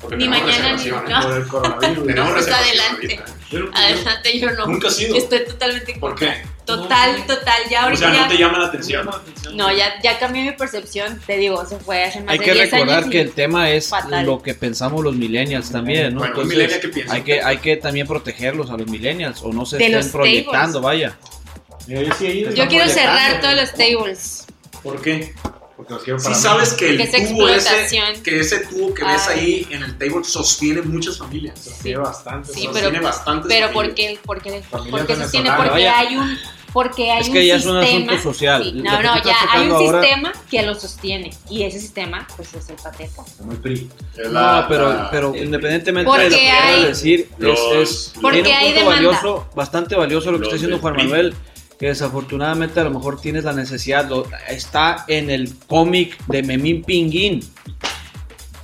[0.00, 0.52] Porque Ni mañana, ni-
[0.84, 1.10] reservación, ¿eh?
[1.10, 1.22] no.
[1.22, 2.06] Por el coronavirus.
[2.06, 2.90] Tenemos Pues adelante.
[3.20, 3.24] ahorita.
[3.50, 4.66] Yo no- Adelante, yo no.
[4.66, 5.16] Nunca has ido.
[5.16, 5.94] Estoy totalmente.
[6.00, 6.42] ¿Por qué?
[6.76, 7.62] Total, total.
[7.70, 8.22] Ya O ahorita sea, ya.
[8.22, 9.10] no te llama la atención.
[9.54, 11.20] No, ya, ya cambié mi percepción.
[11.26, 13.10] Te digo, se fue hace más Hay de que 10 recordar años.
[13.10, 14.24] que el tema es Fatal.
[14.26, 16.20] lo que pensamos los millennials también, ¿no?
[16.20, 19.86] Bueno, Entonces, hay que, hay que también protegerlos a los millennials o no se De
[19.86, 21.16] estén proyectando, vaya.
[21.86, 22.52] Yo sí he ido.
[22.52, 24.46] Yo quiero cerrar todos los tables.
[24.82, 25.32] ¿Por qué?
[25.80, 26.42] Porque los quiero Si para mí.
[26.42, 29.38] sabes que el Que es tubo ese, que ese tubo que ves Ay.
[29.40, 31.58] ahí en el table sostiene muchas familias.
[31.82, 32.52] Sí, bastante.
[32.52, 32.72] Sí, ¿no?
[32.72, 33.72] pero- sostiene bastantes Pero familias.
[33.86, 34.18] ¿por qué?
[34.26, 35.98] Porque, Familia porque sostiene porque Vaya.
[35.98, 36.38] hay un
[36.72, 38.12] porque hay Es que un ya es un sistema.
[38.12, 38.62] asunto social.
[38.62, 42.52] Sí, no, no, ya hay un ahora- sistema que lo sostiene y ese sistema pues
[42.54, 43.26] es el patriarcado.
[43.42, 43.88] Muy PRI.
[44.18, 48.12] Es No, pero, pero independientemente Porque de lo que hay- quieras decir, es, Los- es
[48.20, 49.08] Porque tiene un hay punto demanda.
[49.08, 51.02] valioso, bastante valioso lo que Los está diciendo Juan PRI.
[51.04, 51.34] Manuel,
[51.80, 56.84] que desafortunadamente a lo mejor tienes la necesidad, lo- está en el cómic de Memín
[56.84, 57.40] Pinguín.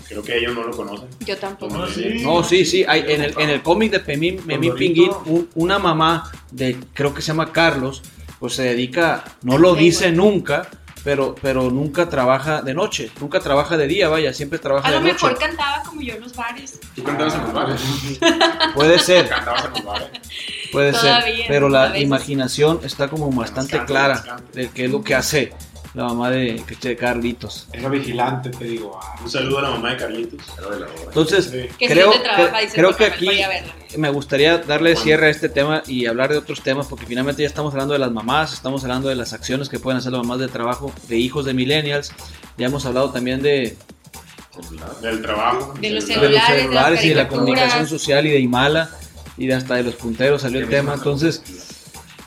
[0.07, 1.09] Creo que ellos no lo conocen.
[1.27, 1.75] Yo tampoco.
[1.79, 2.19] No, sí.
[2.23, 4.75] No, sí, sí, hay, en el, en el cómic de Memín, Memín.
[4.75, 8.03] Pinguín, un- una mamá de, creo que se llama Carlos,
[8.39, 10.69] pues se dedica, no lo dice nunca,
[11.07, 14.97] pero, pero nunca trabaja de noche, nunca trabaja de día, vaya, siempre trabaja A de
[14.97, 15.13] lo noche.
[15.25, 16.81] mejor cantaba como yo en los bares.
[16.97, 17.81] Tú cantabas en los bares.
[18.75, 19.29] Puede ser.
[19.29, 20.09] Cantabas en los bares.
[20.73, 22.03] Puede Todavía, ser, pero a la veces.
[22.03, 25.53] imaginación está como bastante clara de qué es lo que hace
[25.97, 27.69] la mamá de, de Carlitos.
[27.73, 29.01] Era vigilante, te digo.
[29.03, 30.41] ah, Un saludo a la mamá de Carlitos.
[31.07, 31.87] Entonces, sí.
[31.87, 33.29] Creo, trabaja, que, creo que aquí
[33.97, 35.03] me gustaría darle Bueno.
[35.03, 37.99] cierre a este tema y hablar de otros temas, porque finalmente ya estamos hablando de
[38.01, 41.17] las mamás, estamos hablando de las acciones que pueden hacer las mamás de trabajo de
[41.17, 42.13] hijos de millennials,
[42.59, 43.75] ya hemos hablado también de,
[45.01, 45.75] Del trabajo.
[45.81, 48.41] De los de los celulares, de las celulares y de la comunicación social y de
[48.41, 48.91] Imala
[49.39, 51.43] y de hasta de los punteros salió el tema, entonces...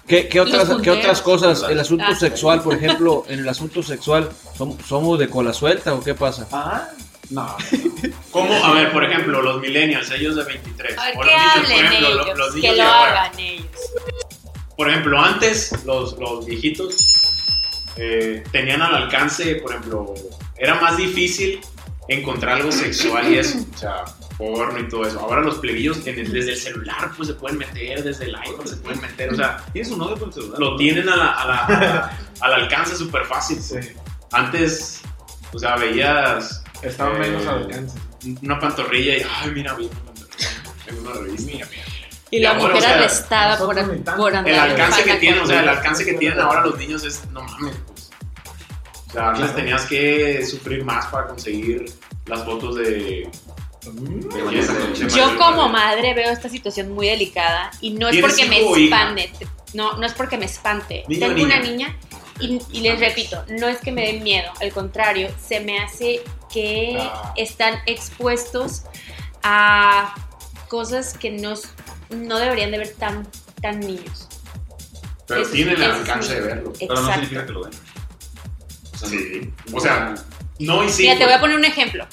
[0.09, 1.53] ¿Qué, qué otras, Los ¿Qué otras punteros.
[1.57, 1.69] cosas?
[1.71, 2.15] El asunto Ah.
[2.15, 6.47] sexual, por ejemplo, en el asunto sexual, ¿som- ¿somos de cola suelta o qué pasa?
[6.51, 6.89] Ah,
[7.29, 7.55] no.
[8.31, 8.51] ¿Cómo?
[8.65, 10.97] A ver, por ejemplo, los millennials, ellos de 23.
[10.97, 13.39] A ver, o que los niños, por hablen ejemplo, ellos, lo- los que lo hagan
[13.39, 13.65] ellos.
[14.75, 16.95] Por ejemplo, antes los, los viejitos
[17.97, 20.13] eh, tenían al alcance, por ejemplo,
[20.57, 21.59] era más difícil
[22.09, 24.03] encontrar algo sexual y eso, o sea,
[24.37, 25.19] porno y todo eso.
[25.19, 28.67] Ahora los plebillos en el- desde el celular pues se pueden meter, desde el iPhone
[28.67, 30.59] se pueden meter, o sea, ¿Tienes un novio con el celular?
[30.59, 33.61] lo tienen a la- a la- a la- al alcance súper fácil.
[33.61, 33.77] Sí.
[34.31, 35.01] Antes,
[35.53, 37.97] o sea, veías Estaba Eh, menos al alcance.
[38.41, 40.49] una pantorrilla y, ay, mira, vi una pantorrilla
[40.87, 41.51] en una revista.
[41.51, 41.83] Mira, mira.
[42.31, 43.75] Y Y la ahora, mujer o sea, arrestada por,
[44.15, 47.03] por andar El alcance que tienen, o sea, el alcance que tienen ahora los niños
[47.03, 47.75] es, no mames.
[49.09, 51.85] O sea, antes tenías que sufrir más para conseguir
[52.27, 53.29] las fotos de...
[53.83, 55.07] Concha.
[55.07, 59.31] Yo como madre veo esta situación muy delicada y no es ¿Tienes porque me espante,
[59.73, 61.03] no, no es porque me espante.
[61.07, 61.95] ¿Niño o Tengo una niña?
[62.39, 66.21] y, y les repito, no es que me den miedo, al contrario, se me hace
[66.53, 67.33] que Ah.
[67.35, 68.83] están expuestos
[69.43, 70.13] a
[70.67, 71.53] cosas que no,
[72.09, 73.27] no deberían de ver tan,
[73.61, 74.27] tan niños.
[75.27, 76.73] Pero Eso- tienen el alcance de verlo.
[76.79, 77.13] Pero no Exacto.
[77.21, 77.71] significa que lo ven.
[79.01, 79.53] O sea, Sí.
[79.73, 80.15] O sea,
[80.59, 81.03] no y sí.
[81.03, 82.05] Mira, te voy a poner un ejemplo.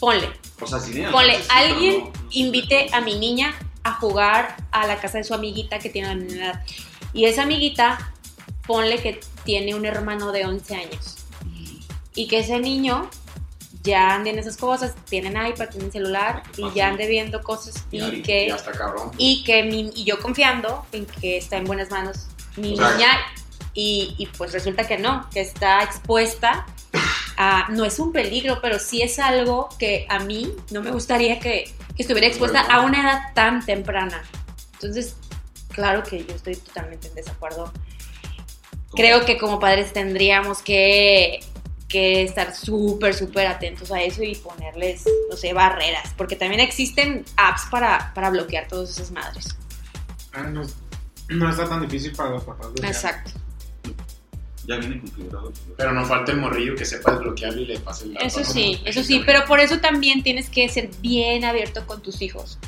[0.00, 0.28] Ponle,
[0.60, 3.54] o sea, si tienen ponle, alguien no- no invite a mi niña
[3.84, 6.62] a jugar a la casa de su amiguita que tiene la misma edad.
[7.12, 8.12] Y esa amiguita,
[8.66, 11.16] ponle que tiene un hermano de 11 años.
[12.14, 13.10] Y que ese niño
[13.82, 17.98] ya ande en esas cosas, tienen iPad, tienen celular y ya ande viendo cosas y,
[18.02, 18.46] Y, que
[19.18, 22.26] y que mi- y yo confiando en que está en buenas manos
[22.56, 23.08] mi O sea, niña
[23.74, 26.64] y, y pues resulta que no, que está expuesta
[27.36, 31.40] a, no es un peligro, pero sí es algo que a mí no me gustaría
[31.40, 34.22] que, que estuviera expuesta a una edad tan temprana.
[34.74, 35.16] Entonces,
[35.68, 37.72] claro que yo estoy totalmente en desacuerdo.
[38.94, 41.40] Creo que como padres tendríamos que,
[41.88, 47.24] que estar súper, súper atentos a eso y ponerles, no sé, barreras, porque también existen
[47.36, 49.56] apps para, para bloquear todas esas madres.
[50.32, 50.62] Ah, no,
[51.28, 52.68] no está tan difícil para los papás.
[52.68, 52.92] bloquear.
[52.92, 53.32] Exacto.
[54.66, 55.52] Ya viene configurado.
[55.76, 58.26] Pero no falta el morrillo que sepa desbloquearlo y le pase el dato.
[58.26, 58.46] Eso ¿no?
[58.46, 62.58] sí, eso sí, pero por eso también tienes que ser bien abierto con tus hijos.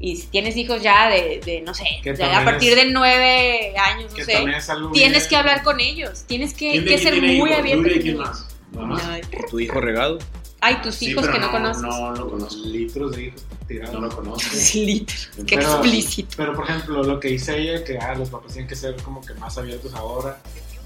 [0.00, 1.84] Y si tienes hijos ya de, de, no sé,
[2.22, 6.52] a partir es- de nueve años, no sé, tienes bien- que hablar con ellos, tienes
[6.54, 7.58] que, ¿Quién de que ser tiene muy hijos?
[7.60, 7.82] abierto.
[7.90, 8.46] Con ¿quién más?
[8.72, 9.04] Nada más.
[9.06, 9.20] Ay,
[9.50, 10.18] ¿Tu hijo regado?
[10.60, 11.82] Hay tus Sí, hijos que no, conoces.
[11.82, 12.66] No lo conozco.
[12.66, 13.94] litros de hijos tirados.
[13.94, 14.50] No lo conozco.
[14.74, 16.34] Liter, Qué Pero- explícito.
[16.36, 19.20] Pero por ejemplo, lo que dice ella, que ah, los papás tienen que ser como
[19.24, 20.40] que más abiertos ahora,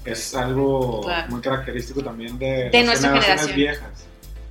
[0.05, 1.29] es algo Claro.
[1.31, 3.55] muy característico también de, De las nuestra generaciones generación.
[3.55, 4.05] viejas.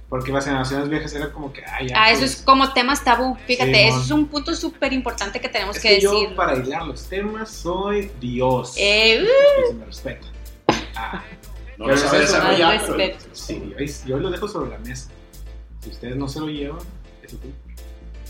[0.09, 1.95] Porque las generaciones viejas era como que, ah, ya.
[2.03, 3.35] Ah, eso es como temas tabú.
[3.47, 6.29] Fíjate, Sí, eso es un punto súper importante que tenemos es que, que decir.
[6.29, 8.75] yo para hilar los temas soy Dios.
[8.77, 10.27] Eh, uh, Y se me respeta.
[10.97, 11.23] Ah,
[11.79, 15.09] No lo es desarrollar, pero- sí, ahí- yo lo dejo sobre la mesa.
[15.81, 16.79] Si ustedes no se lo llevan,
[17.23, 17.49] eso tú.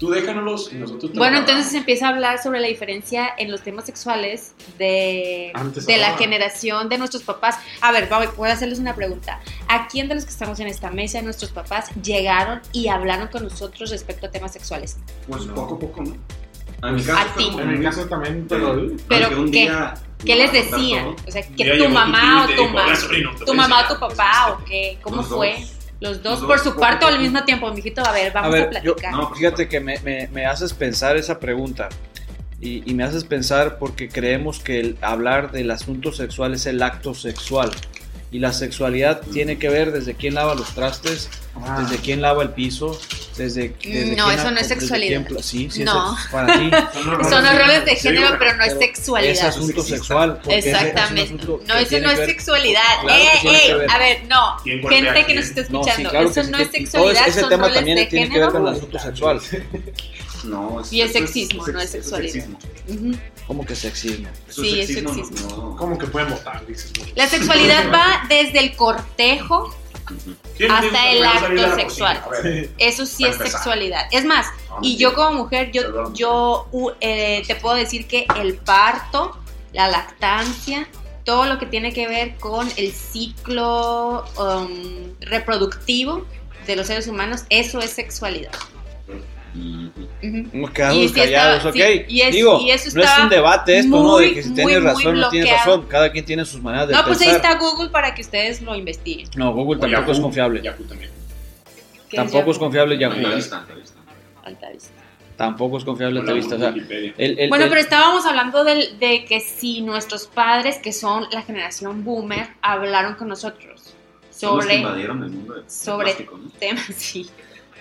[0.03, 3.63] Tú déjanos y nosotros te Bueno, entonces empieza a hablar sobre la diferencia en los
[3.63, 7.57] temas sexuales de, Antes de la generación de nuestros papás.
[7.81, 9.39] A ver, voy a hacerles una pregunta.
[9.69, 13.29] ¿A quién de los que estamos en esta mesa, de nuestros papás, llegaron y hablaron
[13.29, 14.97] con nosotros respecto a temas sexuales?
[15.29, 15.55] Pues No.
[15.55, 16.17] poco a poco, ¿no?
[16.89, 17.51] En mi caso A ti.
[17.57, 18.97] En mi caso también te lo digo.
[19.09, 19.61] Pero, que un ¿qué?
[19.61, 19.95] día
[20.25, 21.15] ¿Qué les decían?
[21.27, 23.95] O sea, que tu mamá o tu dijo, mamá, "Oiga, sobrino, te tu mamá o
[23.95, 25.57] tu cosas papá de o qué, ¿cómo Los fue?
[25.61, 25.72] dos.
[26.03, 28.05] Los dos Los por dos, su a al mismo tiempo, mijito.
[28.05, 29.13] A ver, vamos a a, ver, yo, platicar.
[29.15, 31.89] no, fíjate que me, me- me haces pensar esa pregunta
[32.61, 36.83] y, y me haces pensar porque creemos que el hablar del asunto sexual es el
[36.83, 37.71] acto sexual
[38.33, 42.43] y la sexualidad tiene que ver desde quién lava los trastes, Ah, desde quién lava
[42.43, 42.99] el piso,
[43.37, 45.27] desde, desde No, quién eso no es sexualidad.
[45.27, 46.17] quién- sí, sí, No.
[46.19, 46.71] es para ti.
[46.95, 49.33] son los Son roles los roles de Sí, género, pero- pero no es sexualidad.
[49.33, 50.41] Es asunto sexual.
[50.49, 51.23] es Exactamente.
[51.35, 52.81] asunto No, que eso no que es ver- sexualidad.
[53.03, 53.75] Claro que ¡Eh, que ey!
[53.79, 53.91] ver.
[53.91, 54.57] A ver, no.
[54.65, 56.11] ¿Quién golpea Gente que nos está No, sí, escuchando.
[56.11, 57.97] claro eso que sí, no que- es y todo sexualidad, ese son tema roles también
[57.99, 58.47] de tiene que género.
[58.47, 59.41] ver con el asunto sexual.
[60.45, 62.47] No, es, Y es sexismo, no es sexualidad.
[63.47, 64.29] ¿Cómo que sexismo?
[64.49, 65.57] Eso Sí, es sexismo, sexismo.
[65.57, 65.77] no.
[65.77, 66.63] ¿Cómo que pueden votar?
[67.15, 69.75] La sexualidad va desde el cortejo,
[70.11, 70.35] Ujú.
[70.57, 72.23] ¿Quién hasta el acto sexual.
[72.43, 73.53] ver, eso sí es empezar.
[73.53, 74.07] sexualidad.
[74.11, 76.15] Es más, no, y yo como mujer, yo, Perdón.
[76.15, 79.37] yo uh, eh, te puedo decir que el parto,
[79.73, 80.89] la lactancia,
[81.25, 86.27] todo lo que tiene que ver con el ciclo um, reproductivo
[86.67, 88.53] de los seres humanos, eso es sexualidad.
[89.55, 89.91] Y
[90.73, 91.75] quedado sí callados, estaba- ok.
[91.77, 94.17] sí, y es- Digo, y eso no es un debate esto, ¿no?
[94.19, 95.87] De que si muy, tienes muy razón o no tienes razón.
[95.89, 97.53] Cada quien tiene sus maneras de No, pues ahí pensar.
[97.53, 99.29] está Google para que ustedes lo investiguen.
[99.37, 100.13] No, Google O tampoco Yahoo.
[100.13, 100.63] es confiable.
[100.63, 101.11] Yahoo también.
[102.09, 102.59] ¿Qué Tampoco es Yahoo?
[102.61, 103.15] confiable Yahoo.
[103.17, 104.01] Alta vista, alta vista.
[104.45, 104.91] Alta vista.
[105.37, 106.55] Tampoco es confiable Altavista.
[106.55, 107.15] O sea, Wikipedia.
[107.19, 111.27] el- el- Bueno, el- pero estábamos hablando del- de que si nuestros padres, que son
[111.33, 113.95] la generación boomer, hablaron con nosotros
[114.31, 116.51] Son los que sobre invadieron el mundo del sobre- plástico, ¿no?
[116.61, 117.29] temas, sí.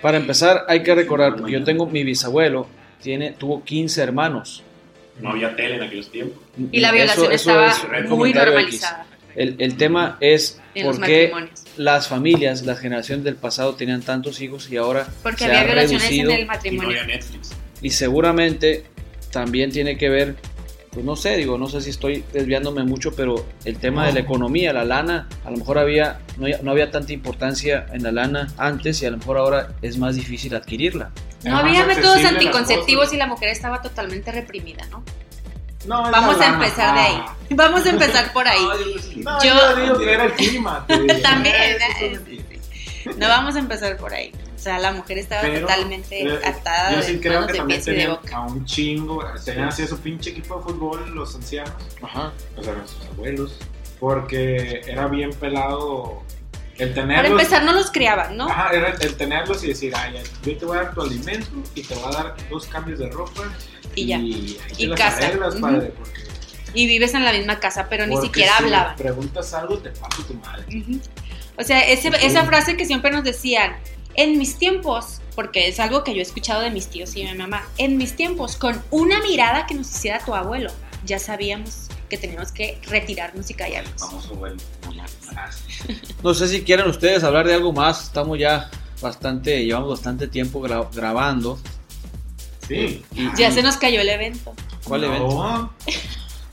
[0.01, 2.67] Para empezar, hay que recordar, porque yo tengo mi bisabuelo,
[3.01, 4.63] tiene, tuvo 15 hermanos.
[5.19, 6.37] No había tele en aquellos tiempos.
[6.71, 7.67] Y la violación eso estaba
[7.99, 9.05] es un muy normalizada.
[9.35, 11.31] El, el tema es en por qué
[11.77, 15.63] las familias, las generaciones del pasado tenían tantos hijos y ahora Porque se había ha
[15.65, 16.89] violaciones reducido en el Y no matrimonio.
[17.01, 17.51] había Netflix.
[17.81, 18.83] y seguramente
[19.31, 20.35] también tiene que ver,
[20.91, 24.19] pues no sé, digo, no sé si estoy desviándome mucho, pero el tema de la
[24.19, 28.11] economía, la lana, a lo mejor había no, había- no había tanta importancia en la
[28.11, 31.11] lana antes y a lo mejor ahora es más difícil adquirirla.
[31.43, 35.03] No había métodos anticonceptivos y la mujer estaba totalmente reprimida, ¿no?
[35.87, 36.53] No, es Vamos a lana.
[36.65, 37.15] empezar de ahí.
[37.25, 37.35] Ah.
[37.51, 38.59] Vamos a empezar por ahí.
[39.17, 40.85] No, Yo- yo, digo que era el clima.
[41.23, 41.55] También,
[42.01, 42.19] ¿eh?
[43.17, 44.31] No vamos a empezar por ahí.
[44.61, 47.53] O sea, la mujer estaba Pero, totalmente eh, atada Yo de sí creo manos que
[47.53, 51.15] de también de tenían a un chingo, tenían así a su pinche equipo de fútbol
[51.15, 52.31] los ancianos, Ajá.
[52.55, 53.57] o sea, nuestros abuelos,
[53.99, 56.21] porque era bien pelado
[56.77, 57.31] el Para tenerlos.
[57.41, 58.47] empezar, no los criaban, ¿no?
[58.47, 61.81] Ajá, era el tenerlos y decir, ay, yo te voy a dar tu alimento y
[61.81, 63.41] te voy a dar dos cambios de ropa
[63.95, 64.19] Y ya.
[64.19, 65.25] y, Y las casa.
[65.25, 65.61] arreglas, Ujú.
[65.63, 66.21] padre, porque,
[66.75, 68.95] Y vives en la misma casa, pero ni siquiera si hablaban.
[68.95, 70.65] preguntas algo, te paso tu madre.
[70.67, 70.99] Ujú.
[71.57, 73.73] O sea, ese- esa frase que siempre nos decían,
[74.15, 77.31] en mis tiempos, porque es algo que yo he escuchado de mis tíos y de
[77.31, 80.71] mi mamá, en mis tiempos, con una mirada que nos hiciera tu abuelo,
[81.05, 84.27] ya sabíamos que teníamos que retirarnos y callarnos.
[84.37, 84.53] Güey.
[85.35, 85.49] Ah,
[86.23, 88.69] No sé si quieren ustedes hablar de algo más, estamos ya
[89.01, 91.57] bastante, llevamos bastante tiempo gra- grabando.
[92.67, 93.03] Sí.
[93.15, 94.53] Y, Ya y- se nos cayó el evento.
[94.83, 95.07] ¿Cuál No.
[95.07, 95.73] evento?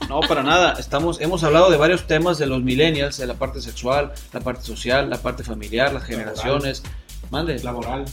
[0.07, 0.73] No, para nada.
[0.79, 4.63] Estamos, hemos hablado de varios temas de los millennials, de la parte sexual, la parte
[4.63, 6.83] social, la parte familiar, las generaciones.
[7.31, 8.05] Mande, Laboral.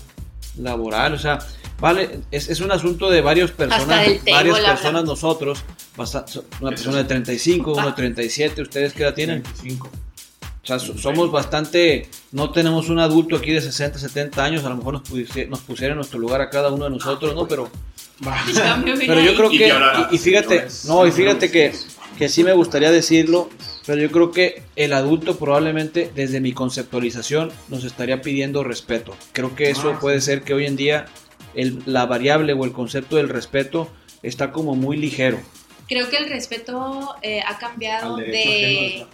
[0.59, 1.39] laboral, o sea,
[1.81, 5.65] vale, es, es un asunto de varias personas, varias personas nosotros,
[6.61, 9.43] una persona de 35, uno de 37, ¿ustedes qué edad tienen?
[9.43, 9.89] 25.
[9.89, 14.69] O sea, so- somos bastante, no tenemos un adulto aquí de 60, 70 años, a
[14.71, 17.47] lo mejor nos, pusie- nos pusiera en nuestro lugar a cada uno de nosotros, ¿no?
[17.47, 17.71] Pero,
[18.21, 18.77] me hubiera
[19.07, 19.69] pero yo creo que,
[20.11, 21.73] y, y fíjate, no, y fíjate que,
[22.19, 23.49] que sí me gustaría decirlo,
[23.87, 29.17] pero yo creo que el adulto probablemente desde mi conceptualización nos estaría pidiendo respeto.
[29.33, 31.07] Creo que eso Ah, puede ser que hoy en día
[31.55, 33.89] el- la variable o el concepto del respeto
[34.23, 35.41] está como muy ligero.
[35.89, 39.07] Creo que el respeto eh, ha cambiado de...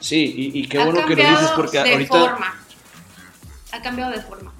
[0.00, 2.18] Sí, y, y qué ha bueno que lo dices porque de ahorita...
[2.18, 2.60] forma.
[3.72, 4.52] Ha cambiado de forma.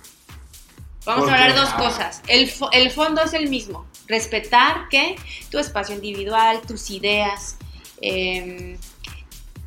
[1.04, 1.76] Vamos ¿Por a hablar dos Ah.
[1.78, 2.22] cosas.
[2.28, 3.86] El, fo- el fondo es el mismo.
[4.06, 5.16] Respetar que
[5.50, 7.56] tu espacio individual, tus ideas,
[8.00, 8.76] em,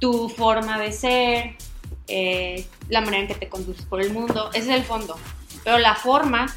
[0.01, 1.55] tu forma de ser,
[2.07, 4.49] eh, la manera en que te conduces por el mundo.
[4.53, 5.15] Ese es el fondo.
[5.63, 6.47] Pero la forma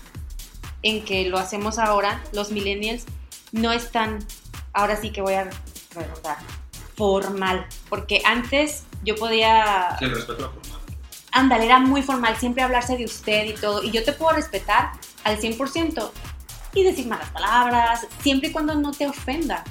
[0.82, 3.04] en que lo hacemos ahora, los millennials,
[3.52, 4.18] no es tan,
[4.72, 5.50] ahora sí que voy a
[5.94, 6.38] recordar,
[6.96, 7.66] formal.
[7.90, 10.80] Porque antes yo podía Sí, el respeto a la forma.
[11.32, 13.82] ándale, era muy formal, siempre hablarse de usted y todo.
[13.82, 14.92] Y yo te puedo respetar
[15.22, 16.10] al 100%
[16.72, 19.62] y decir malas palabras, siempre y cuando no te ofenda.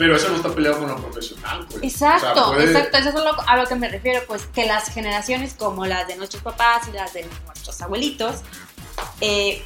[0.00, 1.82] Pero eso no está peleado con lo profesional, pues.
[1.84, 4.46] Exacto, O sea, puede- exacto, eso es a lo, a lo que me refiero, pues
[4.46, 8.36] que las generaciones como las de nuestros papás y las de nuestros abuelitos
[9.20, 9.62] eh,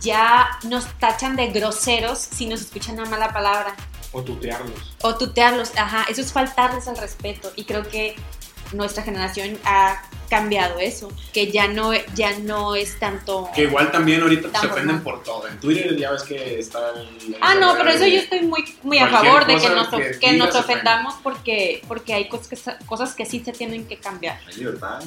[0.00, 3.74] ya nos tachan de groseros si nos escuchan una mala palabra
[4.12, 4.94] O tutearlos.
[5.02, 8.16] o tutearlos, ajá, eso es faltarles al respeto y creo que
[8.72, 13.48] nuestra generación ha cambiado eso, que ya no, ya no es tanto...
[13.54, 15.46] Que igual también ahorita se ofenden por todo.
[15.46, 17.36] En Twitter ya ves que está el...
[17.40, 19.88] Ah, no, pero eso yo estoy muy, muy a favor de que nos,
[20.18, 23.98] que nos ofendamos porque, porque hay cosas que, sa- cosas que sí se tienen que
[23.98, 24.40] cambiar.
[24.48, 25.02] Hay libertad.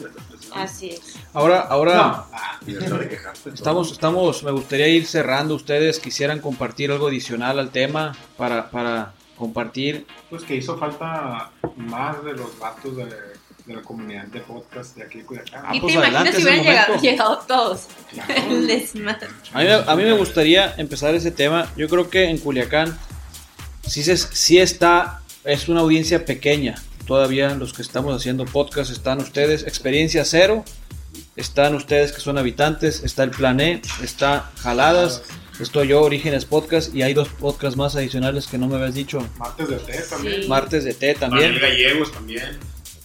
[0.53, 1.15] Así es.
[1.33, 1.95] Ahora, ahora...
[1.95, 2.27] No.
[2.65, 3.49] Libertad de quejarte.
[3.49, 5.55] Estamos, estamos, me gustaría ir cerrando.
[5.55, 10.05] Ustedes quisieran compartir algo adicional al tema para, para compartir.
[10.29, 13.05] Pues que hizo falta más de los vatos de,
[13.67, 15.63] de la comunidad de podcast de aquí de Culiacán.
[15.65, 17.87] Ah, y pues te imaginas si hubieran llegado, llegado todos.
[18.11, 18.33] Claro.
[19.53, 21.69] A mí, me- a mí me gustaría empezar ese tema.
[21.75, 22.97] Yo creo que en Culiacán
[23.85, 26.75] sí, se, sí está, es una audiencia pequeña.
[27.05, 30.63] Todavía los que estamos haciendo podcast están ustedes, experiencia cero.
[31.35, 35.23] Están ustedes que son habitantes, está el Plan E, está Jaladas,
[35.59, 39.19] estoy yo, Orígenes Podcast, y hay dos podcasts más adicionales que no me habías dicho.
[39.37, 40.41] Martes de té también.
[40.43, 40.47] Sí.
[40.47, 41.53] Martes de T también.
[41.53, 42.57] Daniel Gallegos también.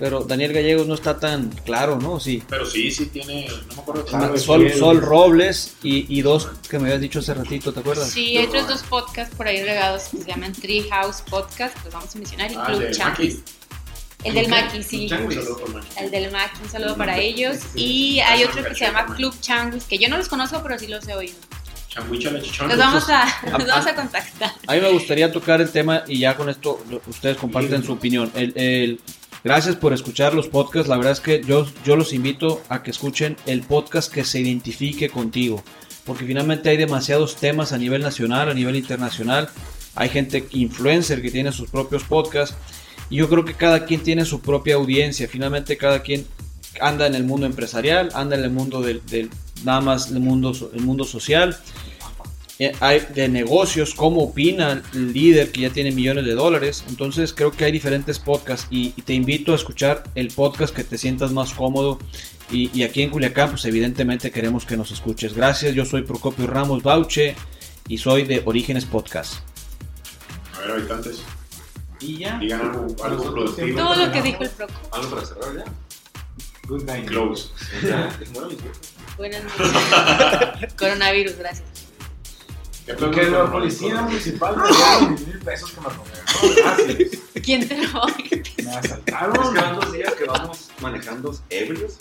[0.03, 2.19] Pero Daniel Gallegos no está tan claro, ¿no?
[2.19, 2.43] Sí.
[2.49, 3.47] Pero sí, sí tiene...
[3.69, 4.05] No me acuerdo.
[4.05, 7.73] Claro, Sol, sí, Sol el- Robles y, y dos que me habías dicho hace ratito,
[7.73, 8.11] ¿te acuerdas?
[8.11, 12.13] Sí, hay otros dos podcasts por ahí regados que se llaman Treehouse Podcast, los vamos
[12.17, 12.83] a mencionar, y Ah, Club.
[12.99, 13.41] Maki.
[14.25, 15.03] El del Maki, sí.
[15.05, 15.87] Un saludo por Maki.
[16.01, 17.59] El del Maki, un saludo para ellos.
[17.77, 19.07] Y hay otro que se llama.
[19.15, 21.37] Club Changuis, que yo no los conozco, pero sí los he oído.
[21.97, 23.25] Los vamos a,
[23.57, 24.53] los vamos a contactar.
[24.67, 28.33] A mí me gustaría tocar el tema y ya con esto ustedes comparten su opinión.
[28.35, 29.01] El, el-
[29.45, 30.89] gracias por escuchar los podcasts.
[30.89, 34.41] La verdad es que yo, yo los invito a que escuchen el podcast que se
[34.41, 35.63] identifique contigo.
[36.05, 39.49] Porque finalmente hay demasiados temas a nivel nacional, a nivel internacional.
[39.95, 42.57] Hay gente influencer que tiene sus propios podcasts.
[43.11, 45.29] Y yo creo que cada quien tiene su propia audiencia.
[45.29, 46.27] Finalmente cada quien
[46.81, 49.31] anda en el mundo empresarial, anda en el mundo del, del-
[49.65, 51.57] nada más el mundo, el mundo social.
[52.59, 56.85] Eh, hay de negocios, cómo opina el líder que ya tiene millones de dólares.
[56.89, 60.85] Entonces creo que hay diferentes podcasts y, y te invito a escuchar el podcast que
[60.85, 61.99] te sientas más cómodo.
[62.51, 65.35] Y, y aquí en Culiacán, pues evidentemente queremos que nos escuches.
[65.35, 67.35] Gracias, yo soy Procopio Ramos Bauche
[67.89, 69.37] y soy de Orígenes Podcast.
[70.55, 71.23] A ver, habitantes.
[72.01, 72.39] Y ya.
[72.39, 73.79] Digan algo, algo productivo.
[73.79, 74.75] Todo lo que dijo el Proco.
[74.93, 75.65] Algo para cerrar ya.
[76.69, 77.07] Good night.
[77.07, 77.49] Close.
[79.17, 80.75] Buenas noches.
[80.79, 81.72] Coronavirus, gracias.
[82.87, 84.57] ¿Qué Porque pedo la policía municipal
[85.01, 86.57] me 10 mil pesos que me robaron.
[86.57, 87.21] Gracias.
[87.45, 89.55] ¿Quién te lo Me Es que asaltaron.
[89.55, 91.95] van dos días que vamos manejando ebrios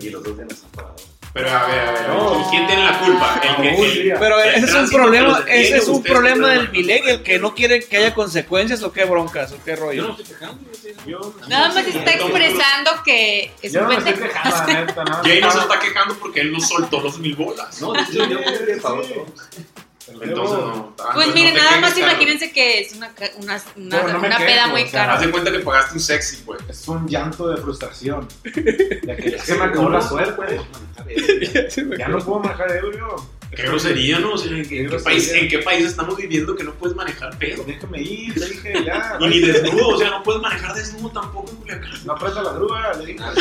[0.00, 1.02] y los dos días están parados.
[1.32, 2.46] Pero a ver, a ver, No.
[2.48, 3.40] ¿quién tiene la culpa?
[3.42, 4.16] El que, el- día.
[4.20, 7.54] Pero El ese es un problema, que ese es un problema del millennial que no
[7.56, 10.10] quieren que haya consecuencias o qué broncas o qué Yo no rollo.
[10.10, 10.60] estoy quejando.
[11.04, 14.32] yo Yo- Nada más está expresando que es Yo un no me estoy pendejo.
[14.32, 15.04] quejando, la neta.
[15.04, 17.80] nada más Jay no se está quejando porque él no soltó los mil bolas.
[17.80, 18.38] No, yo, yo.
[18.38, 19.64] Sí.
[20.06, 20.94] Entonces no.
[20.98, 24.36] ah, Pues miren, nada más imagínense que es una, una, una, Pero no me una
[24.36, 25.14] quejo, peda muy o sea, cara.
[25.14, 26.60] Haz de cuenta que pagaste un sexy, pues.
[26.68, 28.28] Es un llanto de frustración.
[28.42, 30.60] De que ya se me acabó la suerte.
[31.04, 33.16] Manejar Ya no puedo manejar ebrio.
[33.54, 34.32] Qué grosería, ¿no?
[34.32, 37.38] O sea, ¿en, qué, qué país, ¿en qué país estamos viviendo que no puedes manejar
[37.38, 37.62] pedo?
[37.64, 39.16] Déjame ir, le dije, ya.
[39.20, 42.04] Y ni desnudo, o sea, no puedes manejar desnudo tampoco en Culiacán.
[42.04, 43.18] No presta la grúa, le dije.
[43.22, 43.32] Ah,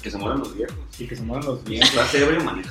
[0.00, 0.76] Que se mueran los viejos.
[0.98, 1.90] Y que se muevan los vientos.
[1.90, 2.70] Estás ebrio, maneja.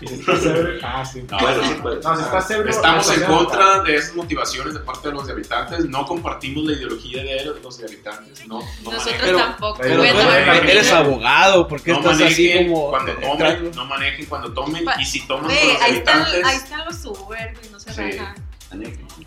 [0.00, 0.80] Y si estás ebrio.
[0.82, 1.22] Ah, sí.
[1.30, 2.04] No, Bueno, sí, pues.
[2.04, 2.70] No, si estás ebrio.
[2.70, 5.84] Estamos en contra de esas motivaciones de parte de los habitantes.
[5.86, 8.46] No compartimos la ideología de los habitantes.
[8.46, 9.36] No, no Nosotros manejen.
[9.36, 9.78] Tampoco.
[9.80, 14.52] pero Bueno, eres, abogado, ¿por qué No estás así como cuando tomen, no manejen cuando
[14.52, 16.44] tomen Pa- y si toman los ahí, están, habitantes.
[16.44, 18.00] ahí están los Uber, güey, no se Sí.
[18.18, 18.34] rajan.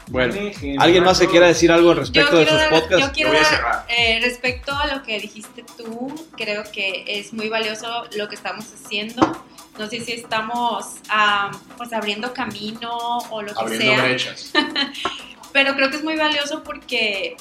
[0.07, 0.33] Bueno,
[0.79, 1.31] ¿alguien más se no.
[1.31, 3.05] quiera decir algo al respecto de sus dar, podcasts?
[3.07, 3.85] yo quiero Yo voy a cerrar.
[3.89, 8.65] eh, respecto a lo que dijiste tú, creo que es muy valioso lo que estamos
[8.73, 9.43] haciendo.
[9.77, 14.51] No sé si estamos ah, pues abriendo camino o lo que abriendo sea, brechas.
[15.53, 17.35] pero creo que es muy valioso porque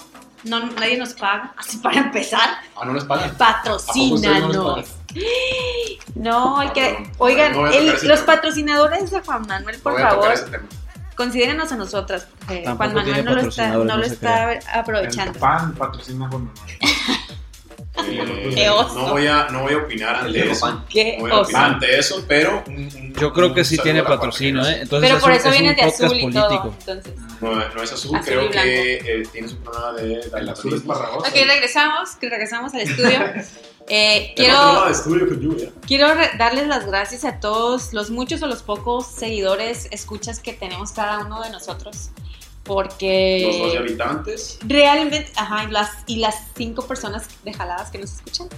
[0.44, 1.53] no, nadie nos paga.
[1.57, 3.36] Así para empezar, Ah, no les pagan.
[3.36, 4.88] patrocínanos.
[6.14, 10.11] No, hay que, oigan, No el- los patrocinadores de Juan Manuel, por No voy a
[10.14, 10.68] tocar favor, ese tema.
[11.16, 12.26] Considérenos a nosotras.
[12.38, 15.38] porque Juan Manuel no lo está, no lo está El aprovechando.
[15.38, 16.28] pan patrocina
[18.09, 18.94] Eh, Qué oso.
[18.94, 20.61] no, voy a, no voy a opinar ante eso.
[20.66, 20.84] pan.
[20.88, 21.42] Qué No voy a oso.
[21.44, 22.62] opinar ante eso, pero.
[22.66, 24.80] un- Yo creo que sí tiene patrocinio, ¿eh?
[24.82, 26.48] Entonces Pero es por un- eso es viene de azul y todo.
[26.48, 26.74] político.
[26.80, 27.14] Entonces.
[27.40, 30.82] No, no es azul, Azul creo que eh, tiene su programa de El azul es
[30.84, 33.18] Ok, regresamos, que regresamos al estudio.
[33.88, 35.68] Eh, quiero de estudio con lluvia.
[35.84, 36.07] quiero
[36.38, 41.24] darles las gracias a todos los muchos o los pocos seguidores, escuchas que tenemos cada
[41.26, 42.11] uno de nosotros.
[42.64, 44.58] Porque Los 12 habitantes.
[44.62, 48.48] realmente, ajá, y las, y las cinco personas de jaladas que nos escuchan,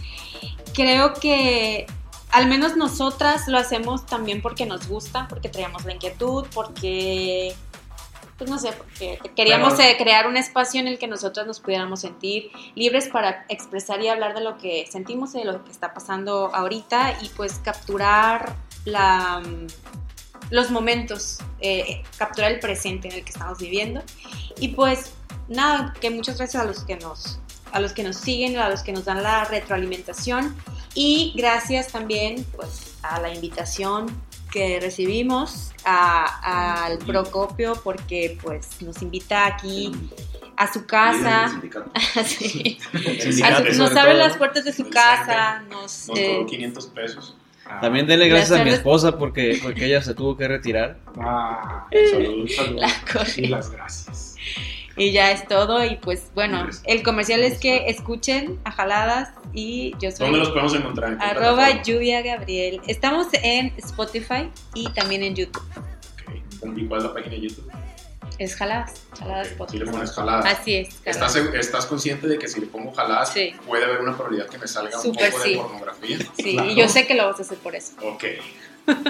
[0.74, 1.86] creo que
[2.30, 7.55] al menos nosotras lo hacemos también porque nos gusta, porque traíamos la inquietud, porque,
[8.36, 11.61] pues no sé, porque queríamos Pero- eh, crear un espacio en el que nosotras nos
[11.61, 15.70] pudiéramos sentir libres para expresar y hablar de lo que sentimos y de lo que
[15.70, 19.40] está pasando ahorita y pues capturar la
[20.55, 24.02] los momentos, eh, capturar el presente en el que estamos viviendo.
[24.61, 25.12] Y pues
[25.48, 27.40] nada, que muchas gracias a los que nos
[27.72, 30.55] a los que nos siguen, a los que nos dan la retroalimentación
[30.94, 34.07] y gracias también pues a la invitación
[34.52, 39.90] que recibimos al Procopio porque pues nos invita aquí
[40.57, 41.48] a su casa.
[42.24, 42.78] Sí.
[43.18, 46.86] Sindicato, A su- nos abre las puertas de su casa, nos Nos eh, cobró 500
[46.86, 47.34] pesos.
[47.80, 50.98] También denle gracias a mi esposa porque, porque ella se tuvo que retirar.
[51.18, 52.52] Ah, Saludos.
[52.56, 52.80] saludos.
[52.80, 53.32] la corre.
[53.36, 54.36] Y las gracias.
[54.96, 55.84] Y ya es todo.
[55.84, 60.50] Y pues bueno, el comercial es que escuchen a Jaladas y yo soy ¿Dónde los
[60.50, 61.12] podemos encontrar?
[61.12, 62.80] ¿En qué arroba lluvia Gabriel.
[62.86, 65.64] Estamos en Spotify y también en YouTube.
[65.76, 66.76] Ok.
[66.76, 67.70] ¿Y cuál es la página de YouTube?
[68.39, 68.93] Es Jaladas.
[69.18, 70.59] Jaladas Ok, Si le pones jaladas.
[70.61, 70.89] Así es.
[71.05, 71.37] ¿Estás, Jaladas.
[71.37, 73.55] seg- ¿Estás consciente de que si le pongo jaladas Sí.
[73.66, 76.18] puede haber una probabilidad que me salga un poco de pornografía?
[76.37, 76.70] Sí, Claro.
[76.70, 77.93] y yo sé que lo vas a hacer por eso.
[78.03, 78.24] Ok.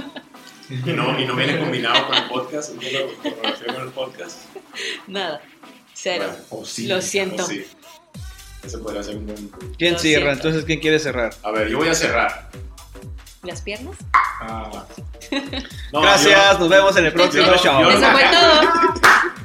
[0.70, 4.38] Y no, y no viene combinado con el podcast, de pornografía con el podcast.
[5.06, 5.42] Nada.
[5.92, 6.24] Cero.
[6.26, 7.46] Bueno, o sí, Lo siento.
[8.62, 9.50] Ese podría ser un buen.
[9.76, 10.24] ¿Quién Lo cierra?
[10.30, 10.48] siento.
[10.48, 11.34] Entonces, ¿quién quiere cerrar?
[11.42, 12.48] A ver, yo voy a cerrar.
[13.44, 13.96] ¿Las piernas?
[14.40, 14.84] Ah,
[15.92, 17.80] No, Gracias, nos vemos en el próximo yo- show.
[17.82, 18.62] yo- Eso fue todo.
[18.62, 18.70] yo-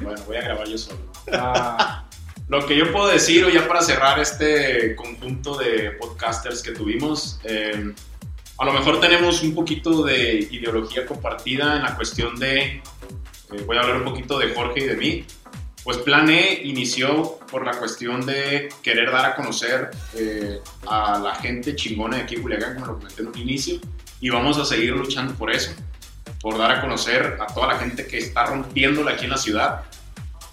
[0.02, 0.98] bueno, voy a grabar yo solo.
[1.32, 2.04] ah,
[2.48, 7.38] Lo que yo puedo decir, o ya para cerrar este conjunto de podcasters que tuvimos,
[7.44, 7.92] eh,
[8.58, 12.82] a lo mejor tenemos un poquito de ideología compartida en la cuestión de, eh,
[13.66, 15.24] voy a hablar un poquito de Jorge y de mí,
[15.84, 21.34] pues Plan E inició por la cuestión de querer dar a conocer eh, a la
[21.36, 23.80] gente chingona de aquí en Culiacán, como lo comenté en un inicio,
[24.20, 25.72] y vamos a seguir luchando por eso,
[26.40, 29.82] por dar a conocer a toda la gente que está rompiéndola aquí en la ciudad,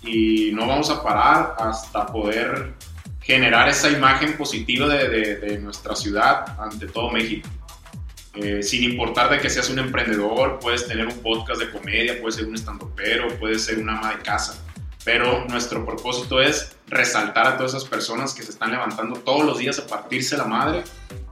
[0.03, 2.73] y no vamos a parar hasta poder
[3.21, 7.49] generar esa imagen positiva de, de- de nuestra ciudad ante todo México.
[8.35, 12.35] Eh, sin importar de que seas un emprendedor, puedes tener un podcast de comedia, puedes
[12.35, 14.63] ser un estandopero, puedes ser una ama de casa,
[15.07, 19.57] pero nuestro propósito es resaltar a todas esas personas que se están levantando todos los
[19.57, 20.83] días a partirse la madre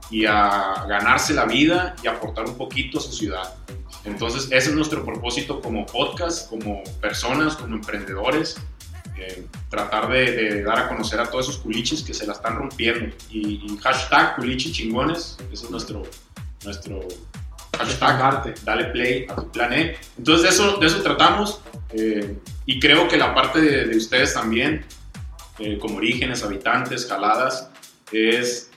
[0.09, 3.53] y a ganarse la vida y aportar un poquito a su ciudad.
[4.05, 8.55] Entonces, ese es nuestro propósito como podcast, como personas, como emprendedores.
[9.17, 12.55] eh, tratar de, de dar a conocer a todos esos culiches que se la están
[12.55, 13.13] rompiendo.
[13.29, 16.03] Y, y hashtag culichi chingones, ese es nuestro,
[16.63, 17.01] nuestro
[17.77, 18.55] hashtag.
[18.63, 19.97] Dale play a tu plan E.
[20.17, 21.59] Entonces, de eso, de eso tratamos.
[21.91, 24.85] eh, y creo que la parte de, de ustedes también,
[25.59, 27.69] eh, como orígenes, habitantes, jaladas,
[28.11, 28.69] es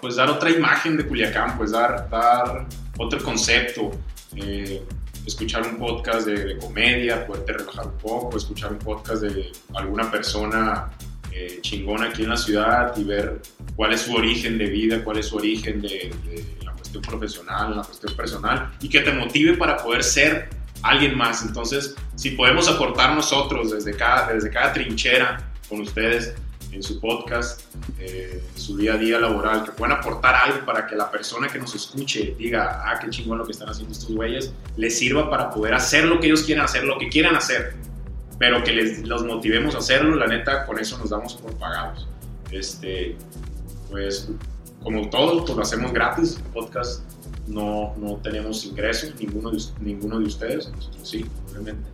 [0.00, 2.66] pues dar otra imagen de Culiacán, pues dar, dar
[2.98, 3.92] otro concepto,
[4.36, 4.82] eh,
[5.26, 10.10] escuchar un podcast de, de comedia, poderte relajar un poco, escuchar un podcast de alguna
[10.10, 10.90] persona
[11.32, 13.40] eh, chingona aquí en la ciudad y ver
[13.74, 17.76] cuál es su origen de vida, cuál es su origen de, de la cuestión profesional,
[17.76, 20.48] la cuestión personal, y que te motive para poder ser
[20.84, 21.42] alguien más.
[21.42, 26.34] Entonces, si podemos aportar nosotros desde cada, desde cada trinchera con ustedes
[26.72, 27.62] en su podcast,
[27.98, 31.48] eh, en su día a día laboral, que puedan aportar algo para que la persona
[31.48, 35.30] que nos escuche diga, ah, qué chingón lo que están haciendo estos güeyes, les sirva
[35.30, 37.74] para poder hacer lo que ellos quieran hacer, lo que quieran hacer,
[38.38, 42.08] pero que les, los motivemos a hacerlo, la neta, con eso nos damos por pagados.
[42.50, 43.16] Este,
[43.90, 44.28] pues,
[44.82, 47.02] como todo, pues lo hacemos gratis, podcast
[47.46, 51.88] no, no tenemos ingresos, ninguno de, ninguno de ustedes, nosotros sí, obviamente.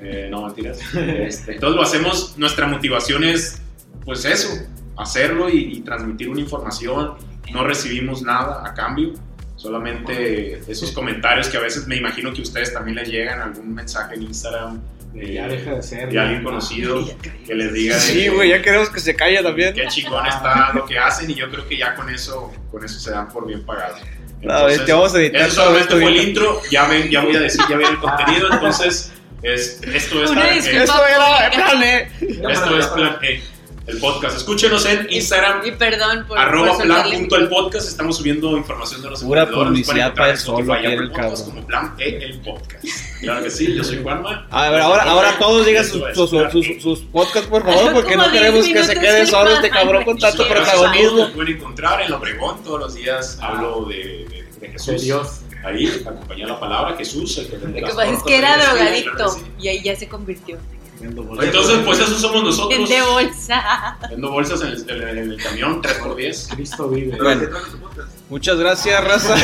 [0.00, 0.78] Eh, no, mentiras.
[0.94, 3.60] Este, entonces lo hacemos, nuestra motivación es,
[4.04, 4.48] pues eso,
[4.96, 7.14] hacerlo y, y, transmitir una información.
[7.52, 9.14] No recibimos nada a cambio,
[9.56, 13.74] solamente esos comentarios que a veces me imagino que a ustedes también les llegan, algún
[13.74, 14.80] mensaje en Instagram.
[15.12, 16.10] De, ya deja de ser.
[16.10, 17.06] De alguien conocido
[17.46, 17.98] que les diga.
[17.98, 19.74] Sí, güey, ya queremos que se calle también.
[19.74, 23.00] Qué chingón está lo que hacen y yo creo que ya con eso, con eso
[23.00, 24.00] se dan por bien pagados.
[24.42, 27.36] Entonces, no, te vamos a editar eso solamente fue el intro, ya, ven, ya voy
[27.36, 29.12] a decir, ya viene el contenido, entonces
[29.42, 30.30] es, esto es...
[30.30, 32.10] Una eh, disculpa Esto era plan E.
[32.50, 33.42] esto es plan E,
[33.86, 34.36] el podcast.
[34.36, 40.14] Escúchenos en Instagram, Y perdón por, arroba plan.el-podcast, estamos subiendo información de los Pura publicidad
[40.14, 41.54] para el solo, el Podcasts cabrón.
[41.54, 42.84] como plan E, el podcast.
[43.20, 44.46] Claro que sí, yo soy Juanma.
[44.50, 48.30] A ver, ahora, ahora todos digan sus, sus, sus, sus podcasts, por favor, porque no
[48.30, 51.30] queremos que 10 se quede el solo este cabrón con tanto Y protagonismo.
[51.32, 53.38] Pueden encontrar en Obregón todos los días.
[53.40, 55.02] Hablo de, de, de De Jesús.
[55.02, 55.40] Dios.
[55.64, 57.38] Ahí, acompañar la palabra Jesús.
[57.38, 60.58] El que Lo que pasa es que era drogadicto y ahí ya se convirtió
[61.00, 62.88] Entonces, pues eso somos nosotros.
[62.88, 63.98] de bolsa.
[64.10, 66.54] Vendo bolsas en el, en el- camión, 3x10.
[66.54, 67.12] Cristo vive.
[67.16, 68.08] Pero ¿de qué trata tu podcast?
[68.30, 69.34] Muchas gracias, raza.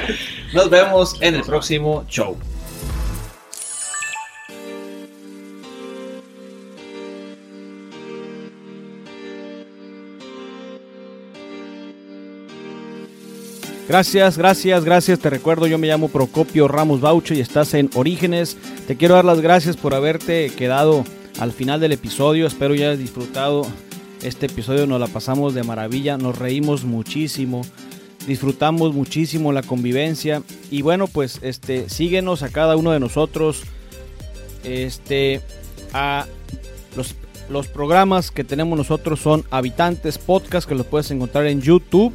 [0.52, 2.36] Nos vemos en el próximo show.
[13.88, 15.20] Gracias, gracias, gracias.
[15.20, 18.56] Te recuerdo, yo me llamo Procopio Ramos Bauche y estás en Orígenes.
[18.88, 21.04] Te quiero dar las gracias por haberte quedado
[21.38, 22.48] al final del episodio.
[22.48, 23.64] Espero ya hayas disfrutado
[24.24, 24.88] este episodio.
[24.88, 27.62] Nos la pasamos de maravilla, nos reímos muchísimo,
[28.26, 30.42] disfrutamos muchísimo la convivencia.
[30.68, 33.62] Y bueno, pues este, síguenos a cada uno de nosotros.
[34.64, 35.40] Este,
[35.92, 36.26] a
[36.96, 37.14] los,
[37.48, 42.12] los programas que tenemos nosotros son Habitantes Podcast, que los puedes encontrar en YouTube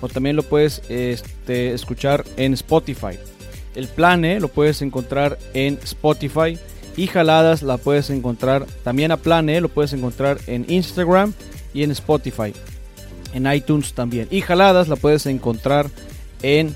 [0.00, 3.18] o también lo puedes este, escuchar en Spotify.
[3.74, 6.58] El Plane lo puedes encontrar en Spotify
[6.96, 11.32] y Jaladas la puedes encontrar también a Plane, lo puedes encontrar en Instagram
[11.72, 12.52] y en Spotify.
[13.32, 14.26] En iTunes también.
[14.30, 15.88] Y Jaladas la puedes encontrar
[16.42, 16.74] en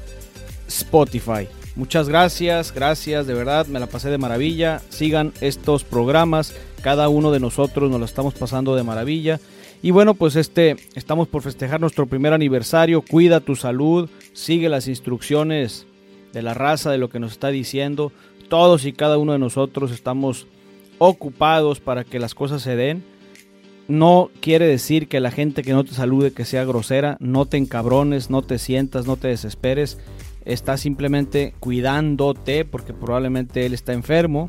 [0.69, 1.49] Spotify.
[1.77, 4.81] Muchas gracias, gracias, de verdad, me la pasé de maravilla.
[4.91, 9.41] Sigan estos programas, cada uno de nosotros nos lo estamos pasando de maravilla.
[9.85, 13.03] Y bueno, pues este, estamos por festejar nuestro primer aniversario.
[13.03, 15.87] Cuida tu salud, sigue las instrucciones
[16.33, 18.11] de la raza, de lo que nos está diciendo.
[18.49, 20.47] Todos y cada uno de nosotros estamos
[20.97, 23.05] ocupados para que las cosas se den.
[23.87, 27.59] No quiere decir que la gente que no te salude que sea grosera, no te
[27.59, 29.99] encabrones, no te sientas, no te desesperes.
[30.47, 34.49] Está simplemente cuidándote porque probablemente él está enfermo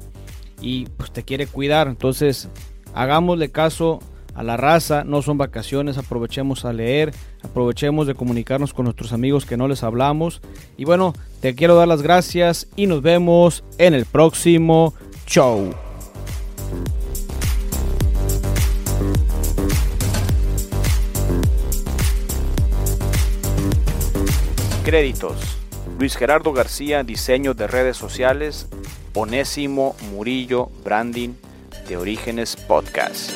[0.62, 1.90] y pues te quiere cuidar.
[1.90, 2.48] Entonces,
[2.94, 4.00] hagámosle caso
[4.36, 9.46] a la raza, no son vacaciones, aprovechemos a leer, aprovechemos de comunicarnos con nuestros amigos
[9.46, 10.42] que no les hablamos.
[10.78, 14.94] Y bueno, te quiero dar las gracias y nos vemos en el próximo
[15.26, 15.74] show.
[24.84, 25.36] Créditos.
[25.98, 28.68] Luis Gerardo García, diseño de redes sociales.
[29.14, 31.30] Onésimo Murillo, branding
[31.88, 33.32] de Orígenes Podcast.